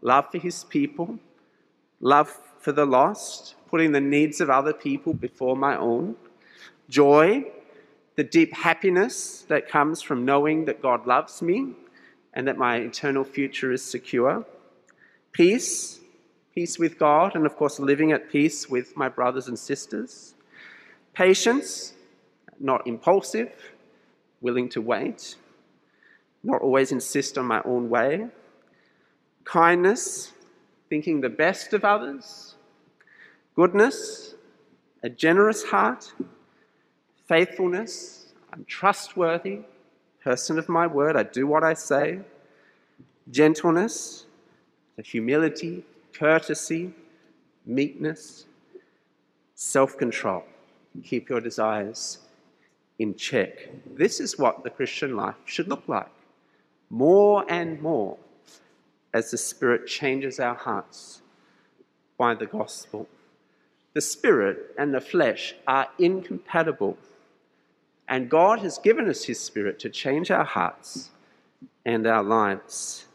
love 0.00 0.30
for 0.30 0.38
His 0.38 0.64
people, 0.64 1.18
love 2.00 2.30
for 2.60 2.72
the 2.72 2.86
lost, 2.86 3.56
putting 3.68 3.92
the 3.92 4.00
needs 4.00 4.40
of 4.40 4.48
other 4.48 4.72
people 4.72 5.12
before 5.12 5.54
my 5.54 5.76
own. 5.76 6.16
Joy, 6.88 7.44
the 8.14 8.24
deep 8.24 8.54
happiness 8.54 9.44
that 9.48 9.68
comes 9.68 10.00
from 10.00 10.24
knowing 10.24 10.64
that 10.64 10.80
God 10.80 11.06
loves 11.06 11.42
me 11.42 11.74
and 12.32 12.48
that 12.48 12.56
my 12.56 12.76
eternal 12.76 13.22
future 13.24 13.70
is 13.70 13.84
secure. 13.84 14.46
Peace, 15.32 16.00
peace 16.54 16.78
with 16.78 16.98
God, 16.98 17.36
and 17.36 17.44
of 17.44 17.54
course, 17.56 17.78
living 17.78 18.12
at 18.12 18.30
peace 18.30 18.70
with 18.70 18.96
my 18.96 19.10
brothers 19.10 19.46
and 19.46 19.58
sisters. 19.58 20.34
Patience, 21.12 21.92
not 22.58 22.86
impulsive, 22.86 23.52
willing 24.40 24.70
to 24.70 24.80
wait, 24.80 25.36
not 26.46 26.62
always 26.62 26.92
insist 26.92 27.36
on 27.36 27.46
my 27.46 27.60
own 27.64 27.90
way. 27.90 28.26
Kindness, 29.44 30.32
thinking 30.88 31.20
the 31.20 31.28
best 31.28 31.72
of 31.72 31.84
others. 31.84 32.54
Goodness, 33.54 34.34
a 35.02 35.08
generous 35.08 35.64
heart 35.64 36.12
faithfulness, 37.26 38.32
I'm 38.52 38.64
trustworthy, 38.64 39.60
person 40.22 40.58
of 40.58 40.68
my 40.68 40.86
word, 40.86 41.16
I 41.16 41.24
do 41.24 41.46
what 41.46 41.64
I 41.64 41.74
say, 41.74 42.20
gentleness, 43.30 44.26
the 44.96 45.02
humility, 45.02 45.84
courtesy, 46.12 46.92
meekness, 47.64 48.46
self 49.54 49.98
control. 49.98 50.44
Keep 51.04 51.28
your 51.28 51.40
desires 51.40 52.18
in 52.98 53.14
check. 53.14 53.68
This 53.94 54.20
is 54.20 54.38
what 54.38 54.64
the 54.64 54.70
Christian 54.70 55.16
life 55.16 55.34
should 55.44 55.68
look 55.68 55.86
like. 55.88 56.15
More 56.90 57.44
and 57.48 57.80
more 57.80 58.16
as 59.12 59.30
the 59.30 59.38
Spirit 59.38 59.86
changes 59.86 60.38
our 60.38 60.54
hearts 60.54 61.22
by 62.18 62.34
the 62.34 62.46
gospel. 62.46 63.08
The 63.94 64.00
Spirit 64.00 64.74
and 64.78 64.92
the 64.92 65.00
flesh 65.00 65.54
are 65.66 65.88
incompatible. 65.98 66.98
And 68.08 68.30
God 68.30 68.60
has 68.60 68.78
given 68.78 69.08
us 69.08 69.24
His 69.24 69.40
Spirit 69.40 69.78
to 69.80 69.88
change 69.88 70.30
our 70.30 70.44
hearts 70.44 71.10
and 71.84 72.06
our 72.06 72.22
lives. 72.22 73.06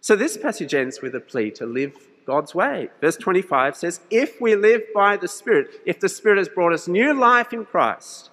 So 0.00 0.16
this 0.16 0.36
passage 0.36 0.74
ends 0.74 1.00
with 1.00 1.14
a 1.14 1.20
plea 1.20 1.50
to 1.52 1.66
live 1.66 1.96
God's 2.26 2.54
way. 2.54 2.88
Verse 3.00 3.16
25 3.16 3.76
says, 3.76 4.00
If 4.10 4.40
we 4.40 4.56
live 4.56 4.82
by 4.94 5.16
the 5.16 5.28
Spirit, 5.28 5.82
if 5.84 6.00
the 6.00 6.08
Spirit 6.08 6.38
has 6.38 6.48
brought 6.48 6.72
us 6.72 6.88
new 6.88 7.12
life 7.12 7.52
in 7.52 7.64
Christ, 7.64 8.30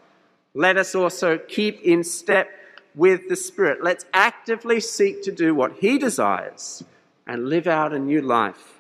let 0.54 0.78
us 0.78 0.96
also 0.96 1.38
keep 1.38 1.82
in 1.82 2.04
step 2.04 2.50
with 2.96 3.30
the 3.30 3.36
Spirit. 3.36 3.84
Let's 3.84 4.06
actively 4.14 4.80
seek 4.80 5.24
to 5.24 5.32
do 5.32 5.56
what 5.56 5.74
He 5.80 5.98
desires 5.98 6.84
and 7.26 7.50
live 7.50 7.68
out 7.68 7.94
a 7.94 8.00
new 8.00 8.22
life 8.22 8.80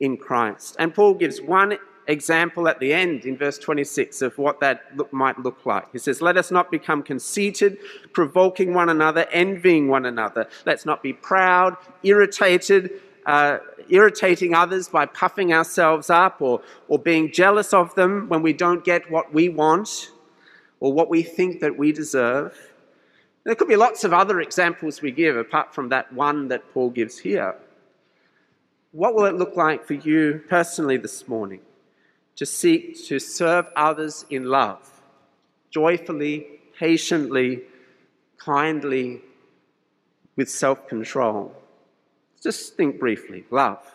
in 0.00 0.16
Christ. 0.16 0.76
And 0.78 0.94
Paul 0.94 1.14
gives 1.14 1.40
one 1.40 1.78
example 2.06 2.68
at 2.68 2.80
the 2.80 2.92
end 2.92 3.24
in 3.24 3.36
verse 3.36 3.58
26 3.58 4.22
of 4.22 4.38
what 4.38 4.60
that 4.60 4.82
look, 4.96 5.12
might 5.12 5.38
look 5.38 5.64
like. 5.64 5.90
He 5.92 5.98
says, 5.98 6.20
Let 6.20 6.36
us 6.36 6.50
not 6.50 6.70
become 6.70 7.02
conceited, 7.02 7.78
provoking 8.12 8.74
one 8.74 8.88
another, 8.88 9.26
envying 9.32 9.88
one 9.88 10.06
another. 10.06 10.48
Let's 10.66 10.84
not 10.84 11.02
be 11.02 11.12
proud, 11.12 11.76
irritated, 12.02 12.90
uh, 13.26 13.58
irritating 13.88 14.54
others 14.54 14.88
by 14.88 15.06
puffing 15.06 15.52
ourselves 15.52 16.10
up 16.10 16.40
or, 16.40 16.60
or 16.88 16.98
being 16.98 17.32
jealous 17.32 17.72
of 17.72 17.94
them 17.94 18.28
when 18.28 18.42
we 18.42 18.52
don't 18.52 18.84
get 18.84 19.10
what 19.10 19.32
we 19.32 19.48
want 19.48 20.10
or 20.80 20.92
what 20.92 21.08
we 21.08 21.22
think 21.22 21.60
that 21.60 21.76
we 21.78 21.92
deserve. 21.92 22.73
There 23.44 23.54
could 23.54 23.68
be 23.68 23.76
lots 23.76 24.04
of 24.04 24.12
other 24.12 24.40
examples 24.40 25.02
we 25.02 25.10
give 25.10 25.36
apart 25.36 25.74
from 25.74 25.90
that 25.90 26.12
one 26.12 26.48
that 26.48 26.72
Paul 26.72 26.90
gives 26.90 27.18
here. 27.18 27.54
What 28.92 29.14
will 29.14 29.24
it 29.26 29.34
look 29.34 29.56
like 29.56 29.84
for 29.84 29.94
you 29.94 30.42
personally 30.48 30.96
this 30.96 31.28
morning? 31.28 31.60
to 32.36 32.46
seek 32.46 33.06
to 33.06 33.18
serve 33.18 33.68
others 33.76 34.24
in 34.28 34.44
love, 34.44 35.02
joyfully, 35.70 36.60
patiently, 36.78 37.62
kindly, 38.38 39.22
with 40.36 40.50
self 40.50 40.88
control. 40.88 41.54
Just 42.42 42.76
think 42.76 42.98
briefly 42.98 43.44
love. 43.50 43.94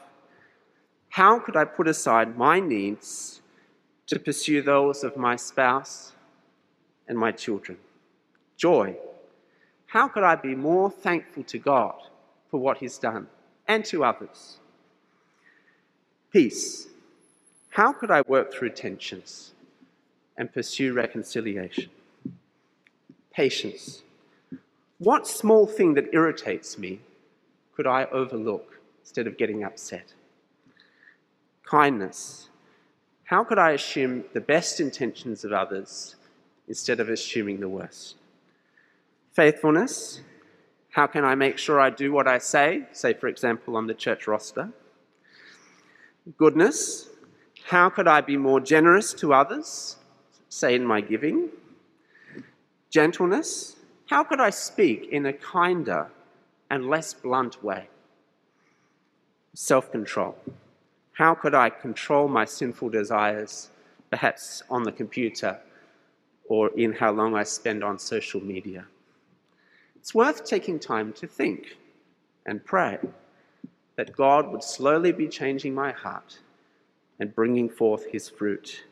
How 1.09 1.39
could 1.39 1.55
I 1.55 1.65
put 1.65 1.87
aside 1.87 2.37
my 2.37 2.59
needs 2.59 3.41
to 4.07 4.19
pursue 4.19 4.61
those 4.61 5.03
of 5.03 5.17
my 5.17 5.35
spouse 5.35 6.13
and 7.07 7.17
my 7.17 7.31
children? 7.31 7.77
Joy. 8.57 8.95
How 9.89 10.07
could 10.07 10.21
I 10.21 10.35
be 10.35 10.53
more 10.53 10.91
thankful 10.91 11.43
to 11.45 11.57
God 11.57 11.95
for 12.51 12.59
what 12.59 12.77
He's 12.77 12.99
done 12.99 13.27
and 13.67 13.83
to 13.85 14.03
others? 14.03 14.57
Peace. 16.31 16.87
How 17.71 17.91
could 17.91 18.11
I 18.11 18.21
work 18.27 18.53
through 18.53 18.69
tensions 18.69 19.53
and 20.37 20.53
pursue 20.53 20.93
reconciliation? 20.93 21.89
Patience. 23.33 24.03
What 24.99 25.27
small 25.27 25.65
thing 25.65 25.95
that 25.95 26.13
irritates 26.13 26.77
me 26.77 26.99
could 27.75 27.87
I 27.87 28.05
overlook 28.11 28.79
instead 29.01 29.25
of 29.25 29.39
getting 29.39 29.63
upset? 29.63 30.13
Kindness. 31.63 32.49
How 33.23 33.43
could 33.43 33.57
I 33.57 33.71
assume 33.71 34.25
the 34.33 34.41
best 34.41 34.79
intentions 34.79 35.43
of 35.43 35.51
others 35.51 36.15
instead 36.67 36.99
of 36.99 37.09
assuming 37.09 37.59
the 37.59 37.69
worst? 37.69 38.18
Faithfulness. 39.33 40.21
How 40.91 41.07
can 41.07 41.23
I 41.23 41.35
make 41.35 41.57
sure 41.57 41.79
I 41.79 41.91
do 41.91 42.11
what 42.11 42.27
I 42.27 42.39
say, 42.39 42.87
say, 42.91 43.13
for 43.13 43.27
example, 43.27 43.77
on 43.77 43.87
the 43.87 43.93
church 43.93 44.27
roster? 44.27 44.71
Goodness. 46.37 47.09
How 47.65 47.89
could 47.89 48.07
I 48.07 48.21
be 48.21 48.37
more 48.37 48.59
generous 48.59 49.13
to 49.13 49.33
others, 49.33 49.97
say 50.49 50.73
in 50.73 50.85
my 50.85 51.01
giving? 51.01 51.49
Gentleness. 52.89 53.75
How 54.07 54.23
could 54.23 54.39
I 54.39 54.49
speak 54.49 55.09
in 55.11 55.27
a 55.27 55.33
kinder 55.33 56.09
and 56.71 56.89
less 56.89 57.13
blunt 57.13 57.63
way? 57.63 57.87
Self 59.53 59.91
control. 59.91 60.35
How 61.13 61.35
could 61.35 61.53
I 61.53 61.69
control 61.69 62.27
my 62.27 62.45
sinful 62.45 62.89
desires, 62.89 63.69
perhaps 64.09 64.63
on 64.69 64.83
the 64.83 64.91
computer 64.91 65.59
or 66.47 66.69
in 66.75 66.93
how 66.93 67.11
long 67.11 67.35
I 67.35 67.43
spend 67.43 67.83
on 67.83 67.99
social 67.99 68.41
media? 68.41 68.85
It's 69.99 70.15
worth 70.15 70.45
taking 70.45 70.79
time 70.79 71.11
to 71.13 71.27
think 71.27 71.77
and 72.45 72.63
pray 72.63 72.99
that 73.97 74.15
God 74.15 74.49
would 74.49 74.63
slowly 74.63 75.11
be 75.11 75.27
changing 75.27 75.75
my 75.75 75.91
heart 75.91 76.39
and 77.19 77.35
bringing 77.35 77.69
forth 77.69 78.05
his 78.05 78.29
fruit 78.29 78.85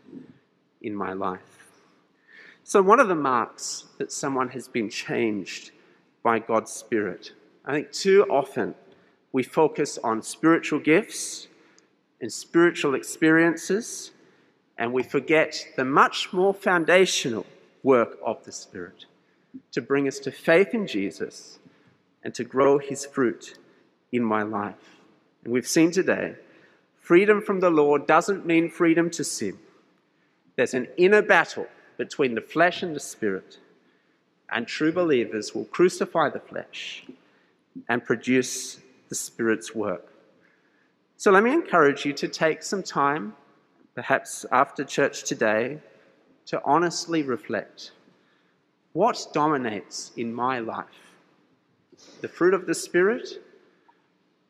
in 0.81 0.93
my 0.93 1.13
life. 1.13 1.71
So, 2.65 2.81
one 2.81 2.99
of 2.99 3.07
the 3.07 3.15
marks 3.15 3.85
that 3.97 4.11
someone 4.11 4.49
has 4.49 4.67
been 4.67 4.89
changed 4.89 5.71
by 6.23 6.39
God's 6.39 6.73
Spirit, 6.73 7.31
I 7.63 7.71
think 7.71 7.93
too 7.93 8.25
often 8.29 8.75
we 9.31 9.43
focus 9.43 9.97
on 10.03 10.21
spiritual 10.21 10.79
gifts 10.79 11.47
and 12.19 12.31
spiritual 12.31 12.95
experiences, 12.95 14.11
and 14.77 14.91
we 14.91 15.03
forget 15.03 15.67
the 15.77 15.85
much 15.85 16.33
more 16.33 16.53
foundational 16.53 17.45
work 17.81 18.17
of 18.25 18.43
the 18.43 18.51
Spirit 18.51 19.05
to 19.71 19.81
bring 19.81 20.07
us 20.07 20.19
to 20.19 20.31
faith 20.31 20.73
in 20.73 20.87
Jesus 20.87 21.59
and 22.23 22.33
to 22.35 22.43
grow 22.43 22.77
his 22.77 23.05
fruit 23.05 23.57
in 24.11 24.23
my 24.23 24.43
life. 24.43 24.99
And 25.43 25.53
we've 25.53 25.67
seen 25.67 25.91
today 25.91 26.35
freedom 26.99 27.41
from 27.41 27.61
the 27.61 27.69
law 27.69 27.97
doesn't 27.97 28.45
mean 28.45 28.69
freedom 28.69 29.09
to 29.11 29.23
sin. 29.23 29.57
There's 30.55 30.73
an 30.73 30.87
inner 30.97 31.21
battle 31.21 31.67
between 31.97 32.35
the 32.35 32.41
flesh 32.41 32.83
and 32.83 32.95
the 32.95 32.99
spirit, 32.99 33.57
and 34.49 34.67
true 34.67 34.91
believers 34.91 35.55
will 35.55 35.65
crucify 35.65 36.29
the 36.29 36.39
flesh 36.39 37.05
and 37.87 38.03
produce 38.03 38.79
the 39.09 39.15
spirit's 39.15 39.73
work. 39.73 40.11
So 41.15 41.31
let 41.31 41.43
me 41.43 41.51
encourage 41.51 42.05
you 42.05 42.13
to 42.13 42.27
take 42.27 42.61
some 42.61 42.83
time, 42.83 43.33
perhaps 43.95 44.45
after 44.51 44.83
church 44.83 45.23
today, 45.23 45.79
to 46.47 46.61
honestly 46.63 47.23
reflect. 47.23 47.91
What 48.97 49.27
dominates 49.31 50.11
in 50.17 50.33
my 50.33 50.57
life? 50.57 51.13
The 52.21 52.27
fruit 52.27 52.55
of 52.55 52.65
the 52.65 52.73
Spirit 52.73 53.29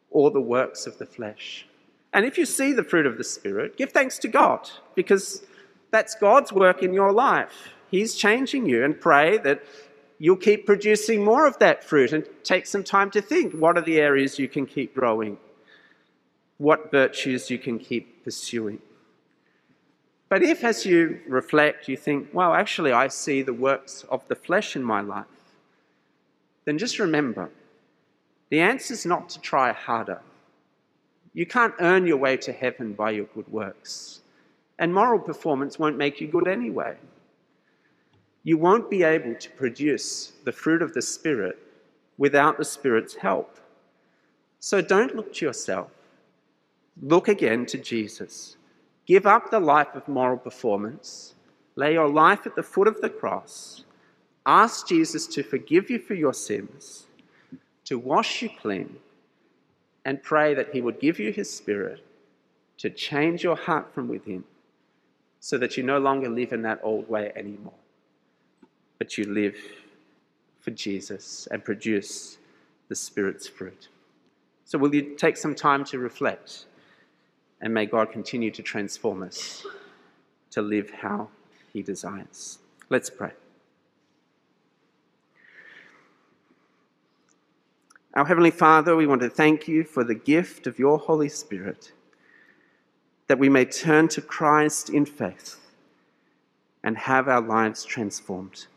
or 0.09 0.31
the 0.31 0.39
works 0.39 0.87
of 0.87 0.97
the 0.99 1.05
flesh? 1.05 1.67
And 2.13 2.25
if 2.25 2.37
you 2.37 2.45
see 2.45 2.71
the 2.71 2.85
fruit 2.85 3.05
of 3.05 3.17
the 3.17 3.25
Spirit, 3.25 3.75
give 3.75 3.91
thanks 3.91 4.17
to 4.19 4.29
God 4.29 4.69
because 4.95 5.43
that's 5.91 6.15
God's 6.15 6.53
work 6.53 6.81
in 6.81 6.93
your 6.93 7.11
life. 7.11 7.73
He's 7.91 8.15
changing 8.15 8.67
you 8.67 8.85
and 8.85 8.97
pray 8.97 9.37
that 9.39 9.65
you'll 10.17 10.37
keep 10.37 10.65
producing 10.65 11.25
more 11.25 11.45
of 11.45 11.59
that 11.59 11.83
fruit 11.83 12.13
and 12.13 12.25
take 12.45 12.67
some 12.67 12.85
time 12.85 13.11
to 13.11 13.21
think 13.21 13.53
what 13.53 13.77
are 13.77 13.81
the 13.81 13.99
areas 13.99 14.39
you 14.39 14.47
can 14.47 14.65
keep 14.65 14.95
growing? 14.95 15.39
What 16.57 16.89
virtues 16.89 17.51
you 17.51 17.59
can 17.59 17.79
keep 17.79 18.23
pursuing? 18.23 18.79
But 20.29 20.43
if, 20.43 20.63
as 20.63 20.85
you 20.85 21.21
reflect, 21.27 21.87
you 21.87 21.95
think, 21.95 22.29
well, 22.33 22.53
actually, 22.53 22.91
I 22.91 23.07
see 23.07 23.41
the 23.41 23.53
works 23.53 24.05
of 24.09 24.27
the 24.27 24.35
flesh 24.35 24.75
in 24.75 24.83
my 24.83 25.01
life, 25.01 25.25
then 26.65 26.77
just 26.77 26.99
remember 26.99 27.49
the 28.49 28.59
answer 28.59 28.93
is 28.93 29.05
not 29.05 29.29
to 29.29 29.41
try 29.41 29.71
harder. 29.71 30.21
You 31.33 31.45
can't 31.45 31.73
earn 31.79 32.07
your 32.07 32.17
way 32.17 32.37
to 32.37 32.51
heaven 32.51 32.93
by 32.93 33.11
your 33.11 33.25
good 33.25 33.47
works. 33.49 34.21
And 34.79 34.93
moral 34.93 35.19
performance 35.19 35.79
won't 35.79 35.97
make 35.97 36.21
you 36.21 36.27
good 36.27 36.47
anyway. 36.47 36.95
You 38.43 38.57
won't 38.57 38.89
be 38.89 39.03
able 39.03 39.35
to 39.35 39.49
produce 39.51 40.33
the 40.43 40.51
fruit 40.51 40.81
of 40.81 40.93
the 40.93 41.01
Spirit 41.01 41.57
without 42.17 42.57
the 42.57 42.65
Spirit's 42.65 43.15
help. 43.15 43.59
So 44.59 44.81
don't 44.81 45.15
look 45.15 45.33
to 45.35 45.45
yourself. 45.45 45.91
Look 47.01 47.27
again 47.27 47.65
to 47.67 47.77
Jesus. 47.77 48.57
Give 49.07 49.25
up 49.25 49.49
the 49.49 49.61
life 49.61 49.95
of 49.95 50.07
moral 50.07 50.37
performance. 50.37 51.33
Lay 51.75 51.93
your 51.93 52.09
life 52.09 52.45
at 52.45 52.55
the 52.55 52.63
foot 52.63 52.87
of 52.87 53.01
the 53.01 53.09
cross. 53.09 53.85
Ask 54.45 54.87
Jesus 54.87 55.25
to 55.27 55.43
forgive 55.43 55.89
you 55.89 55.97
for 55.97 56.13
your 56.13 56.33
sins, 56.33 57.07
to 57.85 57.97
wash 57.97 58.41
you 58.41 58.49
clean, 58.61 58.97
and 60.03 60.21
pray 60.21 60.53
that 60.53 60.73
He 60.73 60.81
would 60.81 60.99
give 60.99 61.19
you 61.19 61.31
His 61.31 61.53
Spirit 61.53 62.03
to 62.77 62.89
change 62.89 63.43
your 63.43 63.55
heart 63.55 63.93
from 63.93 64.07
within 64.07 64.43
so 65.39 65.57
that 65.57 65.77
you 65.77 65.83
no 65.83 65.99
longer 65.99 66.29
live 66.29 66.51
in 66.51 66.61
that 66.63 66.79
old 66.83 67.09
way 67.09 67.31
anymore, 67.35 67.73
but 68.97 69.17
you 69.17 69.25
live 69.25 69.55
for 70.59 70.71
Jesus 70.71 71.47
and 71.51 71.63
produce 71.63 72.37
the 72.89 72.95
Spirit's 72.95 73.47
fruit. 73.47 73.87
So, 74.65 74.77
will 74.77 74.93
you 74.93 75.15
take 75.15 75.37
some 75.37 75.55
time 75.55 75.85
to 75.85 75.99
reflect? 75.99 76.65
And 77.61 77.73
may 77.73 77.85
God 77.85 78.11
continue 78.11 78.51
to 78.51 78.61
transform 78.61 79.23
us 79.23 79.65
to 80.51 80.61
live 80.61 80.91
how 80.91 81.29
He 81.73 81.81
desires. 81.81 82.59
Let's 82.89 83.09
pray. 83.09 83.31
Our 88.13 88.25
Heavenly 88.25 88.51
Father, 88.51 88.95
we 88.95 89.05
want 89.05 89.21
to 89.21 89.29
thank 89.29 89.67
you 89.67 89.83
for 89.83 90.03
the 90.03 90.15
gift 90.15 90.65
of 90.65 90.79
your 90.79 90.97
Holy 90.97 91.29
Spirit 91.29 91.91
that 93.27 93.37
we 93.37 93.49
may 93.49 93.65
turn 93.65 94.07
to 94.07 94.21
Christ 94.21 94.89
in 94.89 95.05
faith 95.05 95.59
and 96.83 96.97
have 96.97 97.27
our 97.27 97.41
lives 97.41 97.83
transformed. 97.83 98.67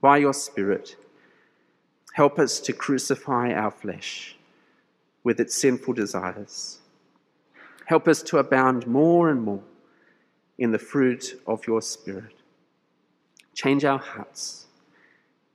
By 0.00 0.18
your 0.18 0.32
Spirit, 0.32 0.96
help 2.14 2.38
us 2.38 2.60
to 2.60 2.72
crucify 2.72 3.52
our 3.52 3.70
flesh 3.70 4.36
with 5.24 5.40
its 5.40 5.54
sinful 5.54 5.94
desires. 5.94 6.78
Help 7.86 8.08
us 8.08 8.22
to 8.22 8.38
abound 8.38 8.86
more 8.86 9.28
and 9.30 9.42
more 9.42 9.62
in 10.58 10.70
the 10.72 10.78
fruit 10.78 11.40
of 11.46 11.66
your 11.66 11.82
Spirit. 11.82 12.34
Change 13.54 13.84
our 13.84 13.98
hearts 13.98 14.66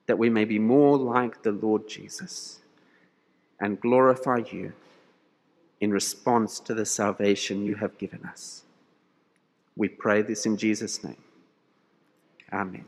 that 0.07 0.17
we 0.17 0.29
may 0.29 0.45
be 0.45 0.59
more 0.59 0.97
like 0.97 1.43
the 1.43 1.51
Lord 1.51 1.87
Jesus 1.87 2.61
and 3.59 3.79
glorify 3.79 4.41
you 4.51 4.73
in 5.79 5.91
response 5.91 6.59
to 6.61 6.73
the 6.73 6.85
salvation 6.85 7.65
you 7.65 7.75
have 7.75 7.97
given 7.97 8.23
us. 8.25 8.63
We 9.75 9.89
pray 9.89 10.21
this 10.21 10.45
in 10.45 10.57
Jesus' 10.57 11.03
name. 11.03 11.17
Amen. 12.51 12.85